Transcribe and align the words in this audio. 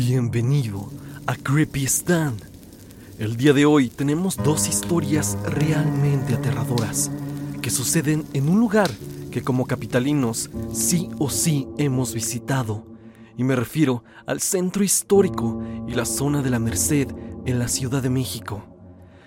Bienvenido 0.00 0.88
a 1.26 1.34
Creepy 1.34 1.82
Stan. 1.86 2.36
El 3.18 3.36
día 3.36 3.52
de 3.52 3.66
hoy 3.66 3.88
tenemos 3.88 4.36
dos 4.36 4.68
historias 4.68 5.36
realmente 5.44 6.34
aterradoras 6.34 7.10
que 7.60 7.68
suceden 7.68 8.24
en 8.32 8.48
un 8.48 8.60
lugar 8.60 8.88
que 9.32 9.42
como 9.42 9.66
capitalinos 9.66 10.50
sí 10.72 11.10
o 11.18 11.28
sí 11.28 11.66
hemos 11.78 12.14
visitado. 12.14 12.86
Y 13.36 13.42
me 13.42 13.56
refiero 13.56 14.04
al 14.24 14.40
centro 14.40 14.84
histórico 14.84 15.60
y 15.88 15.94
la 15.94 16.04
zona 16.04 16.42
de 16.42 16.50
la 16.50 16.60
Merced 16.60 17.08
en 17.44 17.58
la 17.58 17.66
Ciudad 17.66 18.00
de 18.00 18.08
México. 18.08 18.62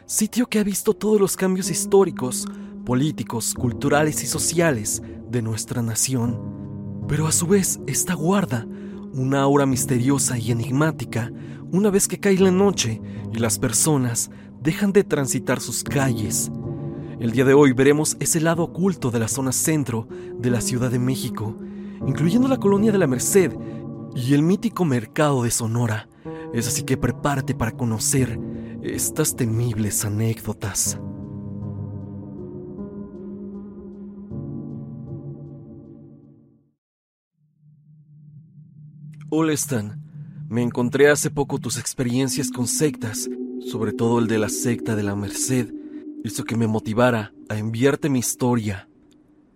Sitio 0.05 0.47
que 0.47 0.59
ha 0.59 0.63
visto 0.63 0.93
todos 0.93 1.19
los 1.19 1.35
cambios 1.35 1.69
históricos, 1.69 2.47
políticos, 2.85 3.53
culturales 3.55 4.23
y 4.23 4.25
sociales 4.25 5.01
de 5.29 5.41
nuestra 5.41 5.81
nación. 5.81 6.39
Pero 7.09 7.27
a 7.27 7.33
su 7.33 7.45
vez 7.45 7.81
esta 7.87 8.13
guarda 8.13 8.65
una 9.13 9.41
aura 9.41 9.65
misteriosa 9.65 10.37
y 10.37 10.51
enigmática 10.51 11.31
una 11.71 11.89
vez 11.89 12.07
que 12.07 12.19
cae 12.19 12.37
la 12.37 12.51
noche 12.51 13.01
y 13.33 13.39
las 13.39 13.59
personas 13.59 14.29
dejan 14.61 14.93
de 14.93 15.03
transitar 15.03 15.59
sus 15.59 15.83
calles. 15.83 16.51
El 17.19 17.31
día 17.31 17.45
de 17.45 17.53
hoy 17.53 17.73
veremos 17.73 18.17
ese 18.19 18.41
lado 18.41 18.63
oculto 18.63 19.11
de 19.11 19.19
la 19.19 19.27
zona 19.27 19.51
centro 19.51 20.07
de 20.37 20.49
la 20.49 20.61
Ciudad 20.61 20.91
de 20.91 20.99
México, 20.99 21.55
incluyendo 22.05 22.47
la 22.47 22.57
colonia 22.57 22.91
de 22.91 22.97
la 22.97 23.07
Merced 23.07 23.53
y 24.15 24.33
el 24.33 24.43
mítico 24.43 24.85
mercado 24.85 25.43
de 25.43 25.51
Sonora. 25.51 26.09
Es 26.53 26.67
así 26.67 26.83
que 26.83 26.97
prepárate 26.97 27.53
para 27.53 27.71
conocer 27.71 28.39
estas 28.81 29.35
temibles 29.35 30.03
anécdotas. 30.03 30.99
Hola 39.33 39.53
Stan, 39.53 39.97
me 40.49 40.61
encontré 40.61 41.09
hace 41.09 41.29
poco 41.29 41.57
tus 41.57 41.77
experiencias 41.77 42.51
con 42.51 42.67
sectas, 42.67 43.29
sobre 43.61 43.93
todo 43.93 44.19
el 44.19 44.27
de 44.27 44.37
la 44.37 44.49
secta 44.49 44.93
de 44.93 45.03
la 45.03 45.15
Merced, 45.15 45.73
hizo 46.25 46.43
que 46.43 46.57
me 46.57 46.67
motivara 46.67 47.31
a 47.47 47.57
enviarte 47.57 48.09
mi 48.09 48.19
historia. 48.19 48.89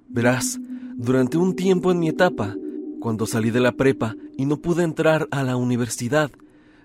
Verás, 0.07 0.61
durante 0.95 1.37
un 1.37 1.57
tiempo 1.57 1.91
en 1.91 1.99
mi 1.99 2.07
etapa, 2.07 2.55
cuando 3.01 3.25
salí 3.25 3.51
de 3.51 3.59
la 3.59 3.73
prepa 3.73 4.15
y 4.37 4.45
no 4.45 4.61
pude 4.61 4.83
entrar 4.83 5.27
a 5.29 5.43
la 5.43 5.57
universidad, 5.57 6.31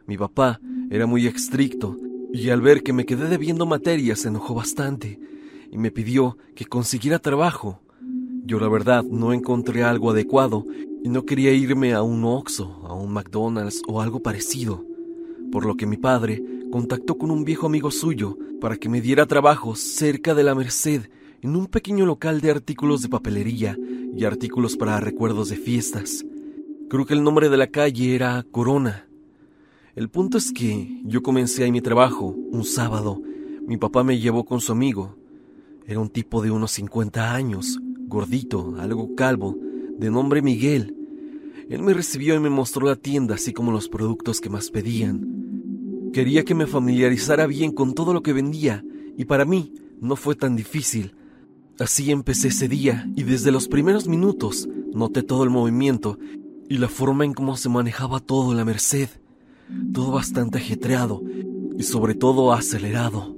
mi 0.08 0.18
papá 0.18 0.60
era 0.90 1.06
muy 1.06 1.28
estricto 1.28 1.96
y 2.32 2.50
al 2.50 2.60
ver 2.60 2.82
que 2.82 2.92
me 2.92 3.06
quedé 3.06 3.28
debiendo 3.28 3.66
materias 3.66 4.18
se 4.18 4.28
enojó 4.30 4.52
bastante 4.52 5.20
y 5.70 5.78
me 5.78 5.92
pidió 5.92 6.38
que 6.56 6.64
consiguiera 6.64 7.20
trabajo. 7.20 7.82
Yo 8.44 8.58
la 8.58 8.68
verdad 8.68 9.04
no 9.04 9.32
encontré 9.32 9.84
algo 9.84 10.10
adecuado 10.10 10.64
y 11.02 11.08
no 11.08 11.24
quería 11.24 11.52
irme 11.52 11.92
a 11.92 12.02
un 12.02 12.24
Oxxo, 12.24 12.82
a 12.84 12.94
un 12.94 13.12
McDonald's 13.12 13.82
o 13.86 14.00
algo 14.00 14.20
parecido, 14.20 14.84
por 15.50 15.64
lo 15.64 15.76
que 15.76 15.86
mi 15.86 15.96
padre 15.96 16.42
contactó 16.70 17.16
con 17.18 17.30
un 17.30 17.44
viejo 17.44 17.66
amigo 17.66 17.90
suyo 17.90 18.38
para 18.60 18.76
que 18.76 18.88
me 18.88 19.00
diera 19.00 19.26
trabajo 19.26 19.74
cerca 19.74 20.34
de 20.34 20.44
la 20.44 20.54
Merced 20.54 21.10
en 21.42 21.56
un 21.56 21.66
pequeño 21.66 22.06
local 22.06 22.40
de 22.40 22.50
artículos 22.50 23.02
de 23.02 23.08
papelería 23.08 23.76
y 24.14 24.24
artículos 24.24 24.76
para 24.76 25.00
recuerdos 25.00 25.48
de 25.48 25.56
fiestas. 25.56 26.24
Creo 26.88 27.06
que 27.06 27.14
el 27.14 27.22
nombre 27.22 27.48
de 27.48 27.56
la 27.56 27.68
calle 27.68 28.14
era 28.14 28.44
Corona. 28.50 29.06
El 29.94 30.08
punto 30.08 30.38
es 30.38 30.52
que 30.52 31.00
yo 31.04 31.22
comencé 31.22 31.64
ahí 31.64 31.72
mi 31.72 31.80
trabajo 31.80 32.36
un 32.50 32.64
sábado. 32.64 33.20
Mi 33.66 33.76
papá 33.76 34.04
me 34.04 34.18
llevó 34.18 34.44
con 34.44 34.60
su 34.60 34.72
amigo. 34.72 35.16
Era 35.86 36.00
un 36.00 36.10
tipo 36.10 36.42
de 36.42 36.50
unos 36.50 36.72
50 36.72 37.34
años, 37.34 37.80
gordito, 38.06 38.74
algo 38.78 39.14
calvo, 39.14 39.56
de 40.00 40.10
nombre 40.10 40.40
Miguel. 40.40 40.96
Él 41.68 41.82
me 41.82 41.92
recibió 41.92 42.34
y 42.34 42.40
me 42.40 42.48
mostró 42.48 42.86
la 42.86 42.96
tienda, 42.96 43.34
así 43.34 43.52
como 43.52 43.70
los 43.70 43.88
productos 43.88 44.40
que 44.40 44.48
más 44.48 44.70
pedían. 44.70 46.10
Quería 46.12 46.44
que 46.44 46.54
me 46.54 46.66
familiarizara 46.66 47.46
bien 47.46 47.70
con 47.70 47.94
todo 47.94 48.14
lo 48.14 48.22
que 48.22 48.32
vendía, 48.32 48.82
y 49.16 49.26
para 49.26 49.44
mí 49.44 49.74
no 50.00 50.16
fue 50.16 50.34
tan 50.34 50.56
difícil. 50.56 51.14
Así 51.78 52.10
empecé 52.10 52.48
ese 52.48 52.66
día, 52.66 53.08
y 53.14 53.24
desde 53.24 53.52
los 53.52 53.68
primeros 53.68 54.08
minutos 54.08 54.68
noté 54.92 55.22
todo 55.22 55.44
el 55.44 55.50
movimiento 55.50 56.18
y 56.68 56.78
la 56.78 56.88
forma 56.88 57.24
en 57.26 57.34
cómo 57.34 57.56
se 57.56 57.68
manejaba 57.68 58.20
todo 58.20 58.54
la 58.54 58.64
Merced. 58.64 59.10
Todo 59.92 60.12
bastante 60.12 60.58
ajetreado 60.58 61.22
y 61.76 61.82
sobre 61.82 62.14
todo 62.14 62.52
acelerado. 62.52 63.36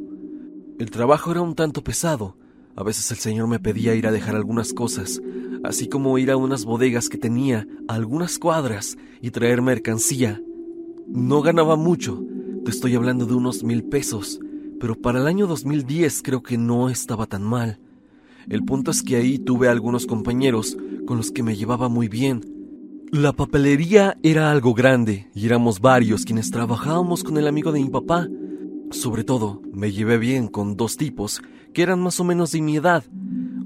El 0.79 0.91
trabajo 0.91 1.33
era 1.33 1.43
un 1.43 1.55
tanto 1.55 1.83
pesado. 1.83 2.37
A 2.77 2.83
veces 2.83 3.11
el 3.11 3.19
señor 3.19 3.49
me 3.49 3.59
pedía 3.59 3.95
ir 3.95 4.07
a 4.07 4.13
dejar 4.13 4.37
algunas 4.37 4.73
cosas, 4.73 5.21
así 5.63 5.89
como 5.89 6.19
ir 6.19 6.31
a 6.31 6.37
unas 6.37 6.65
bodegas 6.65 7.09
que 7.09 7.19
tenía 7.19 7.67
a 7.89 7.95
algunas 7.95 8.39
cuadras 8.39 8.97
y 9.21 9.31
traer 9.31 9.63
mercancía. 9.63 10.41
No 11.07 11.43
ganaba 11.43 11.77
mucho, 11.77 12.23
te 12.65 12.71
estoy 12.71 12.95
hablando 12.95 13.27
de 13.27 13.35
unos 13.35 13.65
mil 13.65 13.85
pesos, 13.85 14.41
pero 14.81 14.95
para 14.95 15.21
el 15.21 15.27
año 15.27 15.47
2010 15.47 16.23
creo 16.23 16.43
que 16.43 16.59
no 16.59 16.89
estaba 16.89 17.27
tan 17.27 17.43
mal. 17.43 17.79
El 18.49 18.65
punto 18.65 18.91
es 18.91 19.03
que 19.03 19.17
ahí 19.17 19.39
tuve 19.39 19.69
algunos 19.69 20.07
compañeros 20.07 20.77
con 21.07 21.17
los 21.17 21.31
que 21.31 21.43
me 21.43 21.57
llevaba 21.57 21.89
muy 21.89 22.09
bien. 22.09 22.41
La 23.13 23.33
papelería 23.33 24.17
era 24.23 24.51
algo 24.51 24.75
grande 24.75 25.29
y 25.35 25.47
éramos 25.47 25.81
varios 25.81 26.25
quienes 26.25 26.51
trabajábamos 26.51 27.23
con 27.23 27.37
el 27.37 27.47
amigo 27.47 27.71
de 27.71 27.81
mi 27.81 27.89
papá. 27.89 28.27
Sobre 28.91 29.23
todo, 29.23 29.63
me 29.73 29.93
llevé 29.93 30.19
bien 30.19 30.49
con 30.49 30.77
dos 30.77 30.97
tipos 30.97 31.43
que 31.73 31.83
eran 31.83 32.03
más 32.03 32.19
o 32.21 32.25
menos 32.25 32.53
de 32.53 32.63
mi 32.63 32.77
edad. 32.77 33.05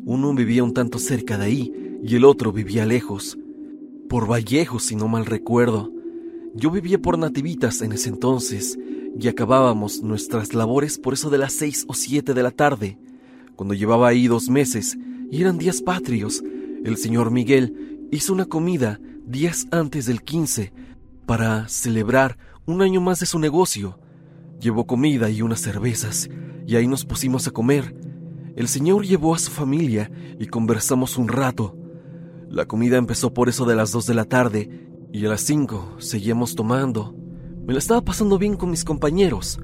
Uno 0.05 0.35
vivía 0.35 0.65
un 0.65 0.75
tanto 0.75 0.99
cerca 0.99 1.39
de 1.39 1.45
ahí 1.45 1.86
y 2.07 2.15
el 2.15 2.25
otro 2.25 2.53
vivía 2.53 2.87
lejos, 2.87 3.37
por 4.09 4.31
Vallejo 4.31 4.79
si 4.79 4.95
no 4.95 5.09
mal 5.09 5.27
recuerdo. 5.27 5.91
Yo 6.55 6.71
vivía 6.71 7.03
por 7.03 7.19
Nativitas 7.19 7.83
en 7.83 7.91
ese 7.91 8.11
entonces 8.11 8.79
y 9.19 9.27
acabábamos 9.27 10.03
nuestras 10.03 10.55
labores 10.55 10.99
por 10.99 11.15
eso 11.15 11.31
de 11.31 11.39
las 11.39 11.53
seis 11.53 11.85
o 11.89 11.95
siete 11.95 12.33
de 12.33 12.45
la 12.45 12.53
tarde. 12.53 12.97
Cuando 13.57 13.75
llevaba 13.75 14.07
ahí 14.07 14.29
dos 14.29 14.49
meses 14.49 14.97
y 15.33 15.41
eran 15.41 15.59
días 15.59 15.83
patrios, 15.83 16.45
el 16.85 16.97
señor 16.97 17.33
Miguel 17.33 18.07
hizo 18.13 18.33
una 18.33 18.45
comida 18.45 19.01
días 19.27 19.67
antes 19.73 20.07
del 20.07 20.23
quince 20.23 20.73
para 21.27 21.67
celebrar 21.69 22.39
un 22.67 22.83
año 22.83 23.01
más 23.01 23.19
de 23.19 23.27
su 23.27 23.41
negocio. 23.41 23.99
Llevó 24.61 24.87
comida 24.87 25.29
y 25.29 25.43
unas 25.43 25.61
cervezas 25.61 26.31
y 26.69 26.77
ahí 26.77 26.87
nos 26.87 27.05
pusimos 27.05 27.49
a 27.49 27.51
comer. 27.51 27.97
El 28.55 28.69
señor 28.69 29.05
llevó 29.05 29.35
a 29.35 29.39
su 29.39 29.51
familia 29.51 30.09
y 30.39 30.47
conversamos 30.47 31.19
un 31.19 31.27
rato. 31.27 31.77
La 32.57 32.65
comida 32.65 32.97
empezó 32.97 33.35
por 33.35 33.51
eso 33.51 33.67
de 33.67 33.77
las 33.77 33.93
dos 33.93 34.07
de 34.07 34.15
la 34.15 34.25
tarde 34.25 34.89
y 35.13 35.27
a 35.27 35.29
las 35.29 35.43
cinco 35.43 35.95
seguíamos 35.99 36.55
tomando. 36.55 37.15
Me 37.67 37.75
la 37.75 37.79
estaba 37.79 38.01
pasando 38.01 38.39
bien 38.39 38.57
con 38.57 38.71
mis 38.71 38.83
compañeros. 38.83 39.61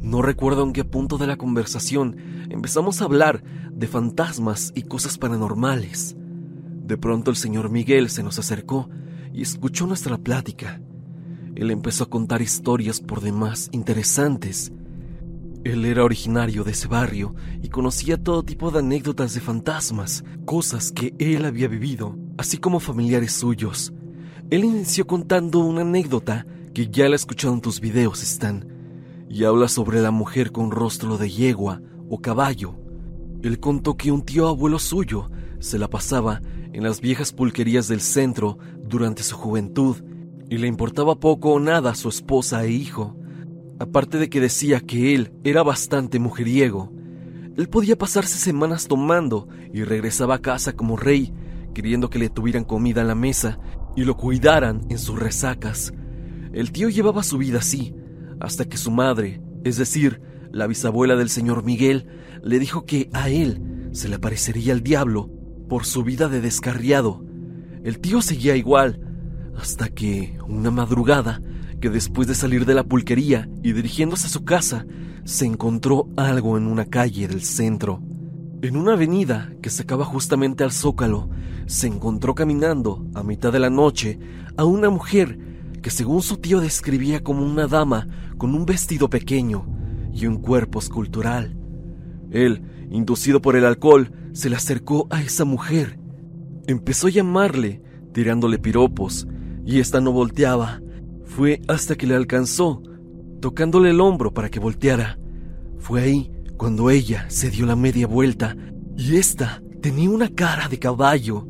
No 0.00 0.22
recuerdo 0.22 0.62
en 0.62 0.72
qué 0.72 0.82
punto 0.82 1.18
de 1.18 1.26
la 1.26 1.36
conversación 1.36 2.16
empezamos 2.48 3.02
a 3.02 3.04
hablar 3.04 3.44
de 3.70 3.86
fantasmas 3.86 4.72
y 4.74 4.84
cosas 4.84 5.18
paranormales. 5.18 6.16
De 6.86 6.96
pronto 6.96 7.30
el 7.30 7.36
señor 7.36 7.68
Miguel 7.68 8.08
se 8.08 8.22
nos 8.22 8.38
acercó 8.38 8.88
y 9.34 9.42
escuchó 9.42 9.86
nuestra 9.86 10.16
plática. 10.16 10.80
Él 11.54 11.70
empezó 11.70 12.04
a 12.04 12.08
contar 12.08 12.40
historias 12.40 13.02
por 13.02 13.20
demás 13.20 13.68
interesantes 13.72 14.72
él 15.66 15.84
era 15.84 16.04
originario 16.04 16.64
de 16.64 16.72
ese 16.72 16.86
barrio 16.86 17.34
y 17.62 17.68
conocía 17.68 18.22
todo 18.22 18.42
tipo 18.42 18.70
de 18.70 18.78
anécdotas 18.78 19.34
de 19.34 19.40
fantasmas, 19.40 20.24
cosas 20.44 20.92
que 20.92 21.14
él 21.18 21.44
había 21.44 21.68
vivido, 21.68 22.16
así 22.38 22.58
como 22.58 22.80
familiares 22.80 23.32
suyos. 23.32 23.92
Él 24.50 24.64
inició 24.64 25.06
contando 25.06 25.58
una 25.60 25.80
anécdota 25.80 26.46
que 26.72 26.88
ya 26.88 27.08
la 27.08 27.14
he 27.14 27.16
escuchado 27.16 27.54
en 27.54 27.60
tus 27.60 27.80
videos, 27.80 28.22
Stan, 28.22 28.68
y 29.28 29.44
habla 29.44 29.68
sobre 29.68 30.00
la 30.00 30.10
mujer 30.10 30.52
con 30.52 30.70
rostro 30.70 31.18
de 31.18 31.30
yegua 31.30 31.80
o 32.08 32.20
caballo. 32.20 32.76
Él 33.42 33.58
contó 33.58 33.96
que 33.96 34.12
un 34.12 34.22
tío 34.22 34.48
abuelo 34.48 34.78
suyo 34.78 35.30
se 35.58 35.78
la 35.78 35.88
pasaba 35.88 36.40
en 36.72 36.82
las 36.82 37.00
viejas 37.00 37.32
pulquerías 37.32 37.88
del 37.88 38.00
centro 38.00 38.58
durante 38.84 39.22
su 39.22 39.36
juventud 39.36 39.96
y 40.48 40.58
le 40.58 40.68
importaba 40.68 41.18
poco 41.18 41.54
o 41.54 41.60
nada 41.60 41.90
a 41.90 41.94
su 41.94 42.08
esposa 42.08 42.64
e 42.64 42.70
hijo 42.70 43.16
Aparte 43.78 44.18
de 44.18 44.30
que 44.30 44.40
decía 44.40 44.80
que 44.80 45.14
él 45.14 45.32
era 45.44 45.62
bastante 45.62 46.18
mujeriego, 46.18 46.92
él 47.56 47.68
podía 47.68 47.96
pasarse 47.96 48.38
semanas 48.38 48.88
tomando 48.88 49.48
y 49.72 49.84
regresaba 49.84 50.36
a 50.36 50.42
casa 50.42 50.74
como 50.74 50.96
rey, 50.96 51.32
queriendo 51.74 52.08
que 52.08 52.18
le 52.18 52.30
tuvieran 52.30 52.64
comida 52.64 53.02
en 53.02 53.08
la 53.08 53.14
mesa 53.14 53.58
y 53.94 54.04
lo 54.04 54.16
cuidaran 54.16 54.82
en 54.88 54.98
sus 54.98 55.18
resacas. 55.18 55.92
El 56.52 56.72
tío 56.72 56.88
llevaba 56.88 57.22
su 57.22 57.36
vida 57.38 57.58
así, 57.58 57.94
hasta 58.40 58.64
que 58.64 58.78
su 58.78 58.90
madre, 58.90 59.42
es 59.64 59.76
decir, 59.76 60.22
la 60.52 60.66
bisabuela 60.66 61.16
del 61.16 61.28
señor 61.28 61.62
Miguel, 61.62 62.06
le 62.42 62.58
dijo 62.58 62.86
que 62.86 63.10
a 63.12 63.28
él 63.28 63.88
se 63.92 64.08
le 64.08 64.16
aparecería 64.16 64.72
el 64.72 64.82
diablo 64.82 65.30
por 65.68 65.84
su 65.84 66.02
vida 66.02 66.28
de 66.28 66.40
descarriado. 66.40 67.24
El 67.84 67.98
tío 67.98 68.22
seguía 68.22 68.56
igual, 68.56 69.00
hasta 69.56 69.88
que, 69.88 70.38
una 70.48 70.70
madrugada, 70.70 71.42
que 71.80 71.90
después 71.90 72.26
de 72.28 72.34
salir 72.34 72.64
de 72.64 72.74
la 72.74 72.84
pulquería 72.84 73.48
y 73.62 73.72
dirigiéndose 73.72 74.26
a 74.26 74.30
su 74.30 74.44
casa, 74.44 74.86
se 75.24 75.44
encontró 75.44 76.08
algo 76.16 76.56
en 76.56 76.66
una 76.66 76.84
calle 76.84 77.28
del 77.28 77.42
centro. 77.42 78.00
En 78.62 78.76
una 78.76 78.94
avenida 78.94 79.52
que 79.60 79.70
sacaba 79.70 80.04
justamente 80.04 80.64
al 80.64 80.72
zócalo, 80.72 81.28
se 81.66 81.86
encontró 81.86 82.34
caminando, 82.34 83.04
a 83.14 83.22
mitad 83.22 83.52
de 83.52 83.58
la 83.58 83.70
noche, 83.70 84.18
a 84.56 84.64
una 84.64 84.88
mujer 84.88 85.38
que 85.82 85.90
según 85.90 86.22
su 86.22 86.38
tío 86.38 86.60
describía 86.60 87.22
como 87.22 87.44
una 87.44 87.66
dama 87.66 88.08
con 88.38 88.54
un 88.54 88.66
vestido 88.66 89.10
pequeño 89.10 89.66
y 90.12 90.26
un 90.26 90.38
cuerpo 90.38 90.78
escultural. 90.78 91.56
Él, 92.30 92.62
inducido 92.90 93.42
por 93.42 93.56
el 93.56 93.64
alcohol, 93.64 94.12
se 94.32 94.50
le 94.50 94.56
acercó 94.56 95.06
a 95.10 95.22
esa 95.22 95.44
mujer. 95.44 95.98
Empezó 96.66 97.06
a 97.06 97.10
llamarle, 97.10 97.82
tirándole 98.12 98.58
piropos, 98.58 99.26
y 99.64 99.80
ésta 99.80 100.00
no 100.00 100.12
volteaba. 100.12 100.80
Fue 101.26 101.60
hasta 101.68 101.96
que 101.96 102.06
le 102.06 102.14
alcanzó, 102.14 102.82
tocándole 103.40 103.90
el 103.90 104.00
hombro 104.00 104.32
para 104.32 104.48
que 104.48 104.60
volteara. 104.60 105.18
Fue 105.78 106.00
ahí 106.02 106.32
cuando 106.56 106.88
ella 106.88 107.26
se 107.28 107.50
dio 107.50 107.66
la 107.66 107.76
media 107.76 108.06
vuelta 108.06 108.56
y 108.96 109.16
ésta 109.16 109.62
tenía 109.82 110.08
una 110.08 110.28
cara 110.30 110.68
de 110.68 110.78
caballo. 110.78 111.46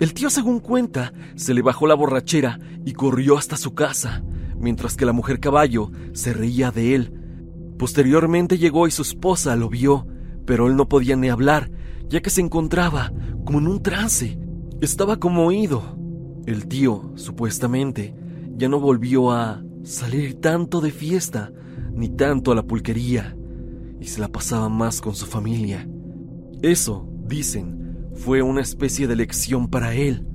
El 0.00 0.14
tío, 0.14 0.30
según 0.30 0.58
cuenta, 0.58 1.12
se 1.36 1.54
le 1.54 1.62
bajó 1.62 1.86
la 1.86 1.94
borrachera 1.94 2.58
y 2.84 2.92
corrió 2.92 3.38
hasta 3.38 3.56
su 3.56 3.74
casa, 3.74 4.24
mientras 4.58 4.96
que 4.96 5.06
la 5.06 5.12
mujer 5.12 5.38
caballo 5.38 5.90
se 6.12 6.32
reía 6.32 6.70
de 6.72 6.94
él. 6.94 7.14
Posteriormente 7.78 8.58
llegó 8.58 8.88
y 8.88 8.90
su 8.90 9.02
esposa 9.02 9.54
lo 9.54 9.68
vio, 9.68 10.06
pero 10.44 10.66
él 10.66 10.76
no 10.76 10.88
podía 10.88 11.14
ni 11.14 11.28
hablar, 11.28 11.70
ya 12.08 12.20
que 12.20 12.30
se 12.30 12.40
encontraba 12.40 13.12
como 13.44 13.58
en 13.58 13.68
un 13.68 13.82
trance. 13.82 14.38
Estaba 14.80 15.18
como 15.18 15.46
oído. 15.46 15.96
El 16.46 16.66
tío, 16.66 17.12
supuestamente, 17.14 18.14
ya 18.56 18.68
no 18.68 18.80
volvió 18.80 19.30
a 19.30 19.62
salir 19.82 20.40
tanto 20.40 20.80
de 20.80 20.90
fiesta, 20.90 21.52
ni 21.94 22.08
tanto 22.08 22.52
a 22.52 22.54
la 22.54 22.62
pulquería, 22.62 23.36
y 24.00 24.06
se 24.06 24.20
la 24.20 24.28
pasaba 24.28 24.68
más 24.68 25.00
con 25.00 25.14
su 25.14 25.26
familia. 25.26 25.88
Eso, 26.62 27.08
dicen, 27.26 28.10
fue 28.14 28.42
una 28.42 28.60
especie 28.60 29.06
de 29.06 29.16
lección 29.16 29.68
para 29.68 29.94
él. 29.94 30.26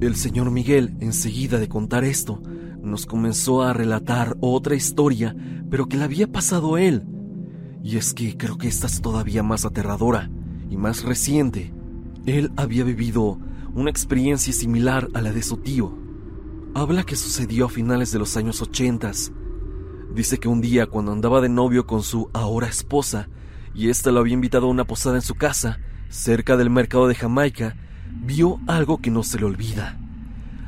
El 0.00 0.16
señor 0.16 0.50
Miguel, 0.50 0.96
enseguida 1.00 1.58
de 1.58 1.68
contar 1.68 2.04
esto, 2.04 2.42
nos 2.82 3.06
comenzó 3.06 3.62
a 3.62 3.72
relatar 3.72 4.36
otra 4.40 4.74
historia, 4.74 5.36
pero 5.70 5.86
que 5.86 5.96
le 5.96 6.04
había 6.04 6.26
pasado 6.26 6.78
él. 6.78 7.04
Y 7.82 7.96
es 7.96 8.14
que 8.14 8.36
creo 8.36 8.58
que 8.58 8.68
esta 8.68 8.86
es 8.86 9.00
todavía 9.00 9.42
más 9.42 9.64
aterradora 9.64 10.30
y 10.68 10.76
más 10.76 11.04
reciente. 11.04 11.72
Él 12.26 12.52
había 12.56 12.84
vivido 12.84 13.38
una 13.74 13.90
experiencia 13.90 14.52
similar 14.52 15.08
a 15.14 15.20
la 15.20 15.32
de 15.32 15.42
su 15.42 15.58
tío. 15.58 15.96
Habla 16.72 17.02
que 17.02 17.16
sucedió 17.16 17.66
a 17.66 17.68
finales 17.68 18.12
de 18.12 18.20
los 18.20 18.36
años 18.36 18.62
ochentas. 18.62 19.32
Dice 20.14 20.38
que 20.38 20.46
un 20.46 20.60
día 20.60 20.86
cuando 20.86 21.10
andaba 21.10 21.40
de 21.40 21.48
novio 21.48 21.84
con 21.84 22.04
su 22.04 22.30
ahora 22.32 22.68
esposa, 22.68 23.28
y 23.74 23.88
ésta 23.88 24.12
lo 24.12 24.20
había 24.20 24.34
invitado 24.34 24.66
a 24.66 24.70
una 24.70 24.84
posada 24.84 25.16
en 25.16 25.22
su 25.22 25.34
casa, 25.34 25.80
cerca 26.10 26.56
del 26.56 26.70
mercado 26.70 27.08
de 27.08 27.16
Jamaica, 27.16 27.76
vio 28.22 28.60
algo 28.68 28.98
que 28.98 29.10
no 29.10 29.24
se 29.24 29.38
le 29.40 29.46
olvida. 29.46 29.98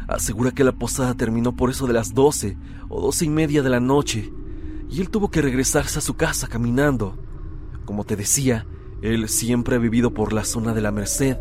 Asegura 0.08 0.50
que 0.50 0.64
la 0.64 0.72
posada 0.72 1.14
terminó 1.14 1.54
por 1.54 1.70
eso 1.70 1.86
de 1.86 1.92
las 1.92 2.14
doce 2.14 2.56
o 2.88 3.00
doce 3.00 3.26
y 3.26 3.28
media 3.28 3.62
de 3.62 3.70
la 3.70 3.80
noche, 3.80 4.32
y 4.90 5.00
él 5.00 5.08
tuvo 5.08 5.30
que 5.30 5.40
regresarse 5.40 6.00
a 6.00 6.02
su 6.02 6.14
casa 6.14 6.48
caminando. 6.48 7.16
Como 7.84 8.02
te 8.02 8.16
decía, 8.16 8.66
él 9.02 9.28
siempre 9.28 9.76
ha 9.76 9.78
vivido 9.78 10.12
por 10.12 10.32
la 10.32 10.44
zona 10.44 10.74
de 10.74 10.80
la 10.80 10.90
Merced, 10.90 11.36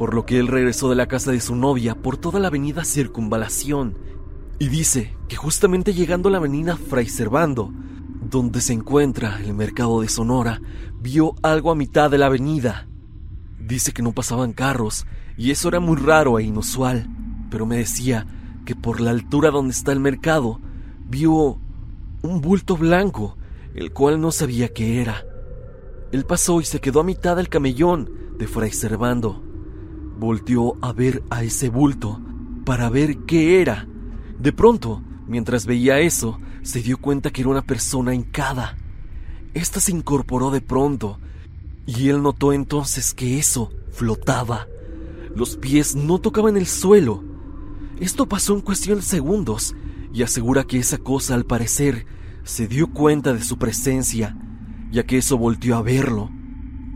por 0.00 0.14
lo 0.14 0.24
que 0.24 0.38
él 0.38 0.46
regresó 0.46 0.88
de 0.88 0.96
la 0.96 1.08
casa 1.08 1.30
de 1.30 1.42
su 1.42 1.54
novia 1.54 1.94
por 1.94 2.16
toda 2.16 2.40
la 2.40 2.46
avenida 2.46 2.86
Circunvalación, 2.86 3.98
y 4.58 4.68
dice 4.68 5.14
que 5.28 5.36
justamente 5.36 5.92
llegando 5.92 6.30
a 6.30 6.32
la 6.32 6.38
avenida 6.38 6.78
Fray 6.78 7.06
Servando, 7.06 7.70
donde 8.22 8.62
se 8.62 8.72
encuentra 8.72 9.38
el 9.44 9.52
mercado 9.52 10.00
de 10.00 10.08
Sonora, 10.08 10.62
vio 11.02 11.34
algo 11.42 11.70
a 11.70 11.74
mitad 11.74 12.10
de 12.10 12.16
la 12.16 12.26
avenida. 12.26 12.88
Dice 13.58 13.92
que 13.92 14.00
no 14.00 14.12
pasaban 14.12 14.54
carros, 14.54 15.04
y 15.36 15.50
eso 15.50 15.68
era 15.68 15.80
muy 15.80 15.98
raro 15.98 16.38
e 16.38 16.44
inusual, 16.44 17.06
pero 17.50 17.66
me 17.66 17.76
decía 17.76 18.26
que 18.64 18.74
por 18.74 19.02
la 19.02 19.10
altura 19.10 19.50
donde 19.50 19.74
está 19.74 19.92
el 19.92 20.00
mercado, 20.00 20.62
vio 21.10 21.60
un 22.22 22.40
bulto 22.40 22.74
blanco, 22.74 23.36
el 23.74 23.92
cual 23.92 24.18
no 24.18 24.32
sabía 24.32 24.72
qué 24.72 25.02
era. 25.02 25.26
Él 26.10 26.24
pasó 26.24 26.58
y 26.62 26.64
se 26.64 26.80
quedó 26.80 27.00
a 27.00 27.04
mitad 27.04 27.36
del 27.36 27.50
camellón 27.50 28.10
de 28.38 28.46
Fray 28.46 28.72
Servando. 28.72 29.49
Volteó 30.20 30.76
a 30.82 30.92
ver 30.92 31.22
a 31.30 31.42
ese 31.42 31.70
bulto 31.70 32.20
para 32.66 32.90
ver 32.90 33.20
qué 33.20 33.62
era. 33.62 33.88
De 34.38 34.52
pronto, 34.52 35.02
mientras 35.26 35.64
veía 35.64 35.98
eso, 36.00 36.38
se 36.60 36.82
dio 36.82 36.98
cuenta 36.98 37.30
que 37.30 37.40
era 37.40 37.48
una 37.48 37.62
persona 37.62 38.14
hincada. 38.14 38.76
Esta 39.54 39.80
se 39.80 39.92
incorporó 39.92 40.50
de 40.50 40.60
pronto, 40.60 41.18
y 41.86 42.10
él 42.10 42.22
notó 42.22 42.52
entonces 42.52 43.14
que 43.14 43.38
eso 43.38 43.72
flotaba. 43.92 44.66
Los 45.34 45.56
pies 45.56 45.96
no 45.96 46.18
tocaban 46.18 46.58
el 46.58 46.66
suelo. 46.66 47.24
Esto 47.98 48.28
pasó 48.28 48.54
en 48.54 48.60
cuestión 48.60 48.98
de 48.98 49.02
segundos, 49.02 49.74
y 50.12 50.22
asegura 50.22 50.64
que 50.64 50.76
esa 50.76 50.98
cosa 50.98 51.34
al 51.34 51.46
parecer 51.46 52.04
se 52.44 52.68
dio 52.68 52.88
cuenta 52.88 53.32
de 53.32 53.42
su 53.42 53.56
presencia, 53.56 54.36
ya 54.92 55.04
que 55.04 55.16
eso 55.16 55.38
volteó 55.38 55.76
a 55.76 55.82
verlo. 55.82 56.28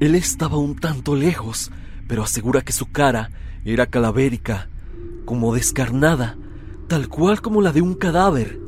Él 0.01 0.15
estaba 0.15 0.59
un 0.59 0.77
tanto 0.77 1.17
lejos, 1.17 1.73
pero 2.09 2.23
asegura 2.23 2.63
que 2.63 2.73
su 2.73 2.91
cara 2.91 3.31
era 3.65 3.87
calavérica, 3.87 4.69
como 5.25 5.55
descarnada, 5.55 6.37
tal 6.89 7.09
cual 7.09 7.41
como 7.41 7.61
la 7.61 7.73
de 7.73 7.81
un 7.81 7.95
cadáver. 7.95 8.61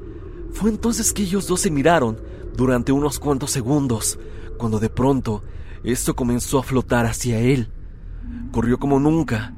Fue 0.53 0.71
entonces 0.71 1.13
que 1.13 1.23
ellos 1.23 1.47
dos 1.47 1.61
se 1.61 1.71
miraron 1.71 2.19
durante 2.57 2.93
unos 2.93 3.19
cuantos 3.19 3.51
segundos, 3.51 4.19
cuando 4.57 4.79
de 4.79 4.89
pronto 4.89 5.43
esto 5.85 6.17
comenzó 6.17 6.59
a 6.59 6.63
flotar 6.63 7.07
hacia 7.07 7.39
él. 7.39 7.71
Corrió 8.53 8.79
como 8.79 8.99
nunca, 8.99 9.55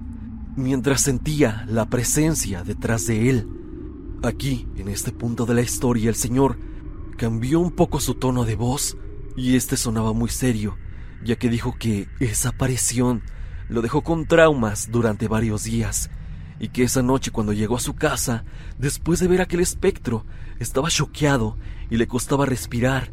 mientras 0.57 1.03
sentía 1.03 1.65
la 1.69 1.89
presencia 1.89 2.65
detrás 2.65 3.07
de 3.07 3.31
él. 3.31 3.49
Aquí, 4.23 4.67
en 4.77 4.89
este 4.89 5.13
punto 5.13 5.47
de 5.47 5.55
la 5.55 5.63
historia, 5.63 6.09
el 6.09 6.17
señor 6.17 6.59
cambió 7.17 7.61
un 7.61 7.71
poco 7.71 8.01
su 8.01 8.15
tono 8.15 8.45
de 8.45 8.57
voz 8.57 8.97
y 9.37 9.55
este 9.55 9.77
sonaba 9.77 10.13
muy 10.13 10.29
serio, 10.29 10.77
ya 11.25 11.37
que 11.37 11.49
dijo 11.49 11.77
que 11.79 12.09
esa 12.19 12.51
aparición 12.51 13.23
lo 13.69 13.83
dejó 13.83 14.03
con 14.03 14.27
traumas 14.27 14.91
durante 14.91 15.29
varios 15.29 15.65
días 15.65 16.11
y 16.61 16.69
que 16.69 16.83
esa 16.83 17.03
noche 17.03 17.31
cuando 17.31 17.53
llegó 17.53 17.77
a 17.77 17.81
su 17.81 17.95
casa, 17.95 18.45
después 18.79 19.21
de 19.21 19.29
ver 19.29 19.41
aquel 19.41 19.61
espectro, 19.61 20.25
estaba 20.59 20.89
choqueado 20.89 21.57
y 21.91 21.97
le 21.97 22.09
costaba 22.09 22.47
respirar. 22.47 23.13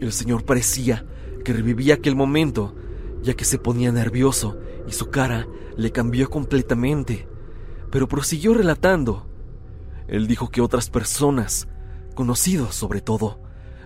El 0.00 0.12
señor 0.12 0.44
parecía 0.44 1.04
que 1.44 1.52
revivía 1.52 1.94
aquel 1.94 2.14
momento, 2.14 2.74
ya 3.22 3.34
que 3.34 3.44
se 3.44 3.58
ponía 3.58 3.90
nervioso 3.90 4.56
y 4.86 4.92
su 4.92 5.10
cara 5.10 5.46
le 5.76 5.90
cambió 5.90 6.30
completamente, 6.30 7.26
pero 7.90 8.08
prosiguió 8.08 8.54
relatando. 8.54 9.26
Él 10.06 10.26
dijo 10.26 10.48
que 10.50 10.60
otras 10.60 10.90
personas, 10.90 11.66
conocidos 12.14 12.74
sobre 12.74 13.00
todo, 13.00 13.40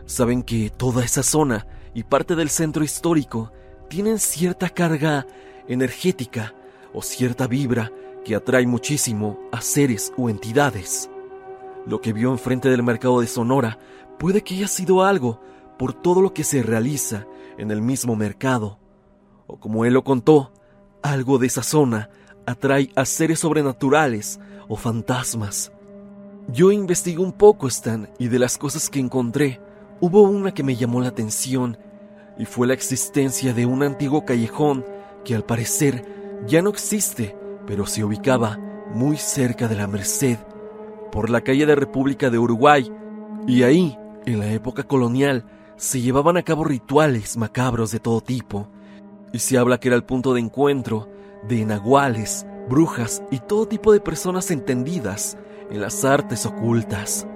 saben 0.06 0.42
que 0.42 0.70
toda 0.70 1.04
esa 1.04 1.22
zona 1.22 1.66
y 1.94 2.02
parte 2.02 2.34
del 2.34 2.50
centro 2.50 2.84
histórico 2.84 3.52
tienen 3.88 4.18
cierta 4.18 4.68
carga 4.68 5.26
energética 5.68 6.54
o 6.92 7.02
cierta 7.02 7.46
vibra 7.46 7.92
que 8.24 8.34
atrae 8.34 8.66
muchísimo 8.66 9.38
a 9.52 9.60
seres 9.60 10.12
o 10.16 10.28
entidades. 10.28 11.10
Lo 11.86 12.00
que 12.00 12.12
vio 12.12 12.30
enfrente 12.30 12.68
del 12.68 12.82
mercado 12.82 13.20
de 13.20 13.26
Sonora 13.26 13.78
puede 14.18 14.42
que 14.42 14.54
haya 14.54 14.68
sido 14.68 15.02
algo 15.02 15.40
por 15.78 15.94
todo 15.94 16.20
lo 16.20 16.34
que 16.34 16.44
se 16.44 16.62
realiza 16.62 17.26
en 17.56 17.70
el 17.70 17.80
mismo 17.80 18.16
mercado. 18.16 18.78
O 19.46 19.58
como 19.58 19.84
él 19.84 19.94
lo 19.94 20.04
contó, 20.04 20.52
algo 21.02 21.38
de 21.38 21.46
esa 21.46 21.62
zona 21.62 22.10
atrae 22.46 22.90
a 22.96 23.04
seres 23.04 23.40
sobrenaturales 23.40 24.40
o 24.68 24.76
fantasmas. 24.76 25.72
Yo 26.48 26.72
investigué 26.72 27.18
un 27.18 27.32
poco, 27.32 27.68
Stan, 27.68 28.08
y 28.18 28.28
de 28.28 28.38
las 28.38 28.58
cosas 28.58 28.88
que 28.88 29.00
encontré, 29.00 29.60
hubo 30.00 30.22
una 30.22 30.52
que 30.52 30.62
me 30.62 30.76
llamó 30.76 31.00
la 31.00 31.08
atención, 31.08 31.78
y 32.38 32.44
fue 32.46 32.66
la 32.66 32.74
existencia 32.74 33.52
de 33.52 33.66
un 33.66 33.82
antiguo 33.82 34.24
callejón 34.24 34.84
que 35.24 35.34
al 35.34 35.44
parecer 35.44 36.04
ya 36.46 36.62
no 36.62 36.70
existe 36.70 37.34
pero 37.68 37.84
se 37.84 38.02
ubicaba 38.02 38.58
muy 38.94 39.18
cerca 39.18 39.68
de 39.68 39.76
la 39.76 39.86
Merced, 39.86 40.38
por 41.12 41.28
la 41.28 41.42
calle 41.42 41.66
de 41.66 41.74
República 41.74 42.30
de 42.30 42.38
Uruguay, 42.38 42.90
y 43.46 43.62
ahí, 43.62 43.98
en 44.24 44.38
la 44.38 44.50
época 44.50 44.84
colonial, 44.84 45.44
se 45.76 46.00
llevaban 46.00 46.38
a 46.38 46.42
cabo 46.42 46.64
rituales 46.64 47.36
macabros 47.36 47.90
de 47.90 48.00
todo 48.00 48.22
tipo, 48.22 48.68
y 49.34 49.40
se 49.40 49.58
habla 49.58 49.78
que 49.78 49.88
era 49.88 49.96
el 49.96 50.04
punto 50.04 50.32
de 50.32 50.40
encuentro 50.40 51.10
de 51.46 51.62
nahuales, 51.66 52.46
brujas 52.70 53.22
y 53.30 53.40
todo 53.40 53.68
tipo 53.68 53.92
de 53.92 54.00
personas 54.00 54.50
entendidas 54.50 55.36
en 55.70 55.82
las 55.82 56.06
artes 56.06 56.46
ocultas. 56.46 57.26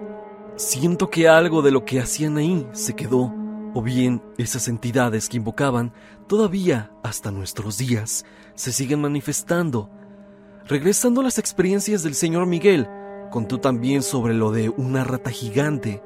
Siento 0.57 1.11
que 1.11 1.29
algo 1.29 1.61
de 1.61 1.73
lo 1.73 1.85
que 1.85 2.01
hacían 2.01 2.39
ahí 2.39 2.67
se 2.73 2.95
quedó, 2.95 3.35
o 3.75 3.83
bien 3.83 4.23
esas 4.39 4.69
entidades 4.69 5.29
que 5.29 5.39
invocaban 5.39 5.93
todavía 6.27 6.91
hasta 7.03 7.31
nuestros 7.31 7.79
días 7.79 8.25
se 8.55 8.73
siguen 8.73 9.01
manifestando. 9.01 9.91
Regresando 10.67 11.21
a 11.21 11.25
las 11.25 11.39
experiencias 11.39 12.03
del 12.03 12.15
señor 12.15 12.47
Miguel, 12.47 12.89
contó 13.31 13.61
también 13.61 14.03
sobre 14.03 14.35
lo 14.35 14.53
de 14.53 14.69
una 14.69 15.05
rata 15.05 15.31
gigante, 15.31 16.03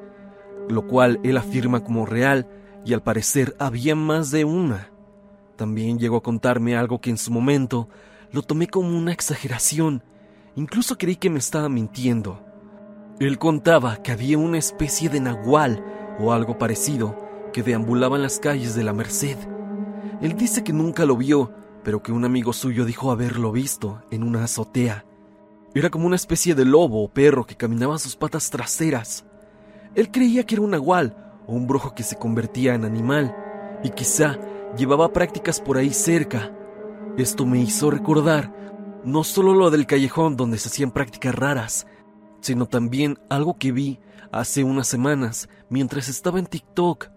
lo 0.69 0.87
cual 0.87 1.19
él 1.23 1.37
afirma 1.37 1.83
como 1.83 2.05
real 2.05 2.47
y 2.85 2.93
al 2.93 3.03
parecer 3.03 3.55
había 3.59 3.95
más 3.95 4.31
de 4.31 4.45
una. 4.45 4.89
También 5.55 5.99
llegó 5.99 6.17
a 6.17 6.23
contarme 6.23 6.77
algo 6.77 7.01
que 7.01 7.09
en 7.09 7.17
su 7.17 7.31
momento 7.31 7.89
lo 8.31 8.43
tomé 8.43 8.67
como 8.67 8.97
una 8.97 9.11
exageración, 9.11 10.03
incluso 10.55 10.97
creí 10.97 11.15
que 11.15 11.29
me 11.29 11.39
estaba 11.39 11.69
mintiendo. 11.69 12.43
Él 13.19 13.39
contaba 13.39 13.97
que 13.97 14.11
había 14.11 14.37
una 14.37 14.57
especie 14.57 15.09
de 15.09 15.19
nahual 15.19 15.83
o 16.19 16.31
algo 16.31 16.57
parecido 16.57 17.26
que 17.57 17.63
deambulaba 17.63 18.17
en 18.17 18.21
las 18.21 18.37
calles 18.37 18.75
de 18.75 18.83
la 18.83 18.93
Merced. 18.93 19.35
Él 20.21 20.37
dice 20.37 20.63
que 20.63 20.73
nunca 20.73 21.07
lo 21.07 21.17
vio, 21.17 21.51
pero 21.83 22.03
que 22.03 22.11
un 22.11 22.23
amigo 22.23 22.53
suyo 22.53 22.85
dijo 22.85 23.11
haberlo 23.11 23.51
visto 23.51 24.03
en 24.11 24.21
una 24.21 24.43
azotea. 24.43 25.05
Era 25.73 25.89
como 25.89 26.05
una 26.05 26.17
especie 26.17 26.53
de 26.53 26.65
lobo 26.65 27.03
o 27.03 27.09
perro 27.09 27.47
que 27.47 27.55
caminaba 27.55 27.95
a 27.95 27.97
sus 27.97 28.15
patas 28.15 28.51
traseras. 28.51 29.25
Él 29.95 30.11
creía 30.11 30.45
que 30.45 30.53
era 30.53 30.61
un 30.61 30.69
nahual 30.69 31.33
o 31.47 31.53
un 31.53 31.65
brujo 31.65 31.95
que 31.95 32.03
se 32.03 32.15
convertía 32.15 32.75
en 32.75 32.85
animal, 32.85 33.35
y 33.83 33.89
quizá 33.89 34.37
llevaba 34.77 35.11
prácticas 35.11 35.59
por 35.59 35.77
ahí 35.77 35.89
cerca. 35.89 36.51
Esto 37.17 37.43
me 37.47 37.59
hizo 37.59 37.89
recordar 37.89 38.53
no 39.03 39.23
solo 39.23 39.55
lo 39.55 39.71
del 39.71 39.87
callejón 39.87 40.37
donde 40.37 40.59
se 40.59 40.69
hacían 40.69 40.91
prácticas 40.91 41.33
raras, 41.33 41.87
sino 42.39 42.67
también 42.67 43.17
algo 43.31 43.57
que 43.57 43.71
vi 43.71 43.99
hace 44.31 44.63
unas 44.63 44.87
semanas 44.87 45.49
mientras 45.71 46.07
estaba 46.07 46.37
en 46.37 46.45
TikTok. 46.45 47.16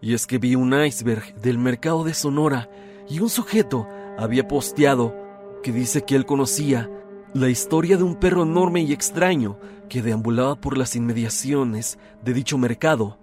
Y 0.00 0.14
es 0.14 0.26
que 0.26 0.38
vi 0.38 0.54
un 0.54 0.72
iceberg 0.72 1.34
del 1.36 1.58
mercado 1.58 2.04
de 2.04 2.14
Sonora 2.14 2.68
y 3.08 3.20
un 3.20 3.28
sujeto 3.28 3.86
había 4.18 4.48
posteado 4.48 5.14
que 5.62 5.72
dice 5.72 6.02
que 6.02 6.16
él 6.16 6.26
conocía 6.26 6.90
la 7.34 7.48
historia 7.48 7.96
de 7.96 8.02
un 8.02 8.16
perro 8.16 8.42
enorme 8.42 8.80
y 8.82 8.92
extraño 8.92 9.58
que 9.88 10.02
deambulaba 10.02 10.56
por 10.56 10.76
las 10.78 10.96
inmediaciones 10.96 11.98
de 12.24 12.32
dicho 12.32 12.58
mercado, 12.58 13.18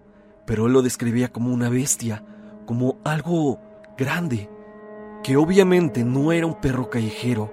pero 0.45 0.67
él 0.67 0.73
lo 0.73 0.81
describía 0.81 1.31
como 1.31 1.51
una 1.53 1.69
bestia, 1.69 2.23
como 2.65 2.99
algo 3.03 3.59
grande, 3.97 4.49
que 5.23 5.35
obviamente 5.35 6.03
no 6.03 6.31
era 6.31 6.45
un 6.45 6.59
perro 6.59 6.89
callejero. 6.89 7.51